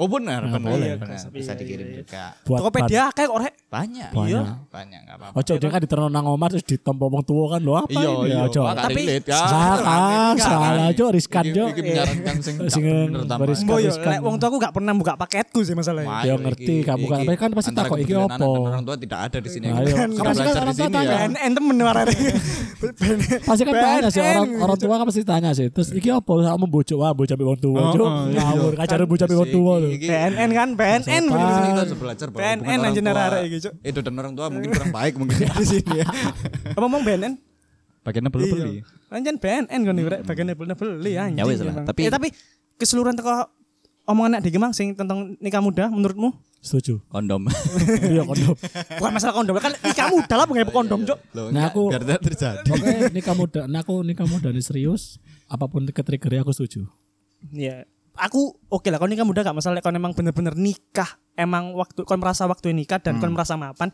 Oh 0.00 0.08
benar, 0.08 0.40
benar, 0.42 0.64
boleh. 0.64 0.96
benar. 0.96 1.12
Iya, 1.12 1.28
Bisa 1.28 1.52
iya, 1.52 1.60
dikirim 1.60 1.86
iya. 1.86 1.96
juga. 2.00 2.24
buat 2.42 2.58
Tokopedia 2.58 3.02
kayak 3.12 3.28
kok 3.28 3.38
rek. 3.38 3.54
Banyak. 3.68 4.10
Banyak. 4.10 4.32
Iya. 4.32 4.40
Banyak 4.66 4.98
enggak 4.98 5.16
apa-apa. 5.20 5.36
Ojo 5.36 5.52
dia 5.54 5.68
kan 5.68 5.80
diterno 5.80 6.08
nang 6.08 6.24
omah 6.26 6.48
terus 6.48 6.64
ditompo 6.64 7.04
wong 7.06 7.20
tua 7.22 7.44
kan 7.46 7.60
lo 7.60 7.72
apa 7.76 7.92
Iya, 7.92 8.08
ini 8.08 8.26
iya. 8.26 8.38
ojo. 8.42 8.60
Gak 8.64 8.76
Tapi- 8.80 9.04
ya. 9.06 9.40
Salah, 9.44 10.32
salah, 10.34 10.88
Jo, 10.90 11.04
riskan, 11.10 11.44
Iki- 11.44 11.52
Jo. 11.52 11.64
Iki 11.68 11.82
menyarankan 11.84 12.34
sing 12.40 12.54
gak 12.56 12.70
Sing 12.72 12.84
baris- 13.28 13.60
Mbok 13.60 13.78
yo 13.78 13.90
Riskan. 13.92 14.08
lek 14.08 14.20
wong 14.20 14.36
tua 14.36 14.48
aku 14.48 14.56
gak 14.58 14.72
pernah 14.72 14.92
buka 14.94 15.12
paketku 15.14 15.60
sih 15.60 15.74
masalahnya. 15.74 16.24
Ya 16.24 16.32
yo, 16.32 16.34
ngerti, 16.38 16.74
kan- 16.80 16.96
iki 16.96 17.12
tapi 17.12 17.36
kan 17.36 17.50
pasti 17.52 17.70
takut, 17.70 17.96
iki 18.00 18.14
opo? 18.16 18.50
orang 18.64 18.82
tua 18.82 18.96
tidak 18.96 19.20
ada 19.20 19.38
di 19.38 19.48
sini. 19.48 19.66
Ayo, 19.68 19.92
kan 19.92 20.08
pasti 20.08 20.40
belajar 20.40 20.48
kan 20.48 20.48
di 20.48 20.56
orang 20.56 20.72
tua 20.72 20.86
sini 20.88 20.96
ya. 20.96 21.18
BNN 21.20 21.50
temen 21.52 21.76
warane. 21.78 22.14
Pasti 23.44 23.62
kan 23.62 23.74
tanya 23.76 24.08
sih 24.08 24.20
orang 24.22 24.48
orang 24.58 24.78
tua 24.78 24.94
kan 24.94 25.04
pasti 25.04 25.20
tanya 25.22 25.50
sih. 25.52 25.68
Terus 25.68 25.92
iki 25.92 26.08
apa 26.08 26.32
sama 26.40 26.64
bojo 26.64 26.94
wah 26.96 27.12
bojo 27.12 27.28
ambek 27.28 27.46
wong 27.46 27.60
tua. 27.60 27.76
Oh, 27.76 27.92
oh, 27.92 28.24
iya. 28.26 28.40
ngawur 28.40 28.72
kacar 28.74 29.04
bojo 29.04 29.22
ambek 29.22 29.36
wong 29.36 29.50
tua 29.50 29.72
lho. 29.76 29.89
Iki- 29.90 30.08
BNN 30.08 30.50
kan, 30.50 30.68
Sopan. 30.70 30.98
Di 31.00 31.06
sini 31.06 31.18
sini. 31.50 31.68
kita 31.68 31.80
harus 31.80 31.96
belajar 31.96 32.26
bahwa 32.28 32.42
orang 32.42 32.84
anjir 32.84 33.02
arek 33.06 33.42
iki, 33.46 33.58
Cuk. 33.60 33.72
itu 33.82 33.98
dan 34.00 34.14
orang 34.14 34.32
tua 34.32 34.46
mungkin 34.48 34.70
kurang 34.70 34.92
baik 34.92 35.14
mungkin 35.16 35.36
ya 35.40 35.52
di 35.52 35.66
sini 35.66 35.92
ya. 35.98 36.06
Apa 36.74 36.80
ngomong 36.80 37.02
BNN? 37.02 37.32
Bagiannya 38.00 38.30
belum 38.30 38.46
beli. 38.50 38.74
Anjen 39.08 39.36
BNN 39.36 39.80
kan 39.82 39.94
rek, 39.96 40.20
bagian 40.24 40.46
beli 40.50 40.72
beli 40.72 41.12
anjing. 41.14 41.36
Ya 41.36 41.44
wis 41.44 41.60
lah, 41.60 41.84
tapi- 41.84 42.08
tapi 42.08 42.28
keseluruhan 42.76 43.14
teko 43.14 43.50
omongan 44.06 44.38
nek 44.38 44.42
Dik 44.42 44.56
Mang 44.56 44.72
sing 44.72 44.94
tentang 44.94 45.36
nikah 45.38 45.60
muda 45.60 45.86
menurutmu? 45.86 46.32
Setuju. 46.60 47.00
kondom. 47.06 47.48
Iya 48.12 48.20
kondom. 48.22 48.52
Bukan 48.96 49.10
masalah 49.10 49.32
kondom 49.32 49.56
kan 49.56 49.72
nikah 49.80 50.08
muda 50.08 50.34
lah 50.34 50.44
pengen 50.44 50.68
kondom, 50.68 51.00
Cuk. 51.04 51.18
Loh, 51.32 51.48
Nah, 51.48 51.68
aku- 51.68 51.88
biar 51.88 52.02
tidak 52.02 52.20
terjadi. 52.22 52.68
Oke, 52.68 52.92
nikah 53.10 53.32
muda, 53.32 53.60
nah 53.64 53.80
aku 53.80 54.00
nikah 54.00 54.28
muda 54.28 54.48
ini 54.48 54.60
serius. 54.60 55.16
Apa 55.44 55.66
pun 55.66 55.84
ke 55.84 56.00
triggernya 56.00 56.40
aku 56.40 56.52
setuju. 56.52 56.84
Iya. 57.50 57.88
Aku 58.20 58.40
oke 58.68 58.88
lah 58.88 59.00
kalau 59.00 59.08
nikah 59.08 59.24
muda 59.24 59.40
gak 59.40 59.56
masalah 59.56 59.80
kalau 59.80 59.96
emang 59.96 60.12
bener-bener 60.12 60.52
nikah 60.52 61.08
emang 61.32 61.72
waktu 61.72 62.04
kon 62.04 62.20
merasa 62.20 62.44
waktu 62.44 62.70
nikah 62.70 63.00
dan 63.00 63.16
kon 63.16 63.32
merasa 63.32 63.56
mapan 63.56 63.88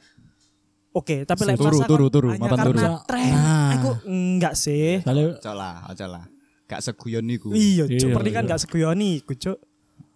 Oke, 0.91 1.23
tapi 1.23 1.45
lek 1.45 1.61
Turu, 1.61 1.85
turu, 1.85 2.07
turu, 2.09 2.29
hanya 2.33 2.41
mapan 2.41 2.59
turu. 2.65 2.79
karena 2.81 3.05
tren, 3.05 3.29
Nah. 3.29 3.69
aku 3.77 3.91
enggak 4.09 4.57
sih. 4.57 5.05
Ojo 5.05 5.53
lah, 5.53 5.85
ojo 5.93 6.07
lah. 6.09 6.25
Gak 6.65 6.81
seguyon 6.81 7.21
niku. 7.21 7.53
Iya, 7.53 7.85
Iya, 7.85 8.01
cuk, 8.01 8.17
pernikahan 8.17 8.43
iya. 8.43 8.51
gak 8.51 8.61
seguyoni 8.65 9.21
iku, 9.21 9.37
cuk. 9.37 9.61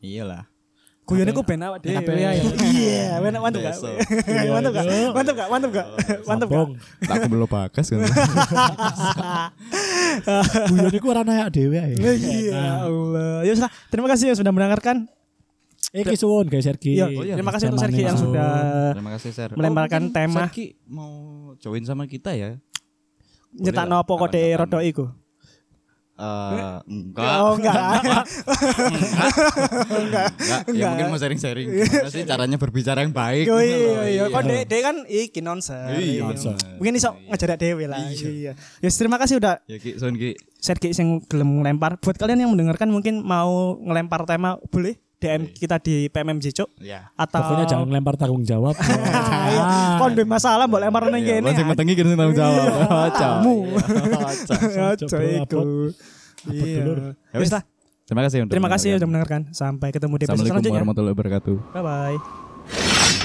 Iyalah. 0.01 0.49
Guyone 1.05 1.35
ku 1.35 1.43
ben 1.45 1.61
awak 1.61 1.85
dhewe 1.85 2.01
Kenapa 2.01 2.11
ya. 2.17 2.33
ya? 2.33 2.43
Iya, 2.65 3.05
ben 3.23 3.35
mantap 3.37 3.61
gak? 3.61 3.77
Mantap 4.57 4.73
gak? 4.73 4.85
Mantap 5.13 5.35
gak? 5.37 5.49
Mantap 5.51 5.71
gak? 5.75 5.87
Mantap 6.25 6.49
gak? 6.49 6.67
Tak 7.05 7.13
aku 7.13 7.27
belum 7.29 7.49
bagas 7.51 7.87
kan. 7.93 7.99
Guyon 10.71 10.95
iku 10.95 11.07
ora 11.13 11.23
nayak 11.23 11.49
dhewe 11.55 11.77
ae. 11.79 11.95
Iya, 11.97 12.87
Allah. 12.87 13.45
Ya 13.47 13.53
sudah, 13.57 13.71
terima 13.93 14.09
kasih 14.11 14.35
yang 14.35 14.39
sudah 14.39 14.53
mendengarkan. 14.53 15.07
Iki 15.91 16.15
suwun 16.15 16.47
guys 16.47 16.71
Sergi. 16.71 17.03
Iya, 17.03 17.11
Oh 17.11 17.25
iya, 17.27 17.35
terima 17.35 17.51
kasih 17.51 17.67
untuk 17.75 17.83
Sergi 17.83 18.07
yang 18.07 18.15
sudah 18.15 18.95
Terima 18.95 19.11
kasih, 19.19 19.31
Sir. 19.35 19.49
Melemparkan 19.59 20.07
mungkin 20.07 20.15
tema. 20.15 20.47
Sergi 20.47 20.79
mau 20.87 21.11
join 21.59 21.83
sama 21.83 22.07
kita 22.07 22.31
ya? 22.39 22.63
nyetak 23.51 23.87
nopo 23.91 24.15
kode 24.15 24.43
rodo 24.55 24.79
iku. 24.79 25.11
Eh, 26.21 26.77
enggak. 26.85 27.37
Oh, 27.41 27.57
enggak. 27.57 27.81
enggak. 30.05 30.27
Ya 30.69 30.93
mungkin 30.93 31.07
mau 31.09 31.17
sharing-sharing. 31.17 31.67
Gimana 31.73 32.11
sih 32.13 32.29
caranya 32.29 32.57
berbicara 32.61 33.01
yang 33.01 33.15
baik? 33.17 33.49
Yo 33.49 33.57
gitu 33.57 33.65
iya 33.65 33.89
loh. 33.89 34.05
iya, 34.05 34.25
kok 34.29 34.43
dek 34.45 34.63
dek 34.69 34.81
kan 34.85 34.97
iki 35.09 35.41
nonser. 35.41 35.97
Iya, 35.97 36.29
nonser. 36.29 36.55
Mungkin 36.77 36.95
iso 37.01 37.17
ngajarak 37.25 37.57
dhewe 37.57 37.85
lah. 37.89 38.05
Iya. 38.13 38.53
Ya 38.53 38.89
terima 38.93 39.17
kasih 39.17 39.41
udah 39.41 39.65
Ya 39.65 39.81
Ki, 39.81 39.97
Son 39.97 40.13
Ki. 40.13 40.37
Sergi 40.61 40.93
sing 40.93 41.25
gelem 41.25 41.65
ngelempar. 41.65 41.97
Buat 42.05 42.21
kalian 42.21 42.45
yang 42.45 42.53
mendengarkan 42.53 42.93
mungkin 42.93 43.25
mau 43.25 43.81
ngelempar 43.81 44.29
tema 44.29 44.61
boleh 44.69 45.01
DM 45.21 45.53
kita 45.53 45.77
di 45.77 46.09
PMMJ 46.09 46.47
Cuk 46.57 46.69
Ya. 46.81 47.13
atau 47.15 47.39
Pokoknya 47.39 47.69
jangan 47.69 47.87
lempar 47.87 48.17
tanggung 48.17 48.41
jawab. 48.41 48.73
Ah, 48.75 49.97
kon 50.01 50.17
duwe 50.17 50.25
masalah 50.25 50.65
mbok 50.65 50.81
lempar 50.81 51.07
nang 51.07 51.21
Iya, 51.21 51.39
kene. 51.39 51.47
Masing 51.47 51.67
metengi 51.69 51.93
kira 51.93 52.09
tanggung 52.11 52.33
jawab. 52.35 52.67
Kamu. 53.21 53.57
Ojo. 53.77 55.07
Coba 55.07 55.21
iku. 55.23 55.61
Iya. 56.49 57.13
Ya 57.31 57.37
Wis 57.37 57.53
lah. 57.53 57.63
Terima 58.09 58.25
kasih 58.25 58.43
untuk 58.43 58.53
Terima 58.57 58.67
kasih 58.67 58.89
mendengarkan. 58.91 58.97
sudah 58.97 59.09
mendengarkan. 59.13 59.41
Sampai 59.53 59.89
ketemu 59.93 60.15
di 60.17 60.25
episode 60.25 60.35
Assalamualaikum 60.35 60.57
selanjutnya. 60.57 60.79
warahmatullahi 60.81 61.15
wabarakatuh. 61.15 61.57
Bye 61.71 61.83
bye. 61.85 63.20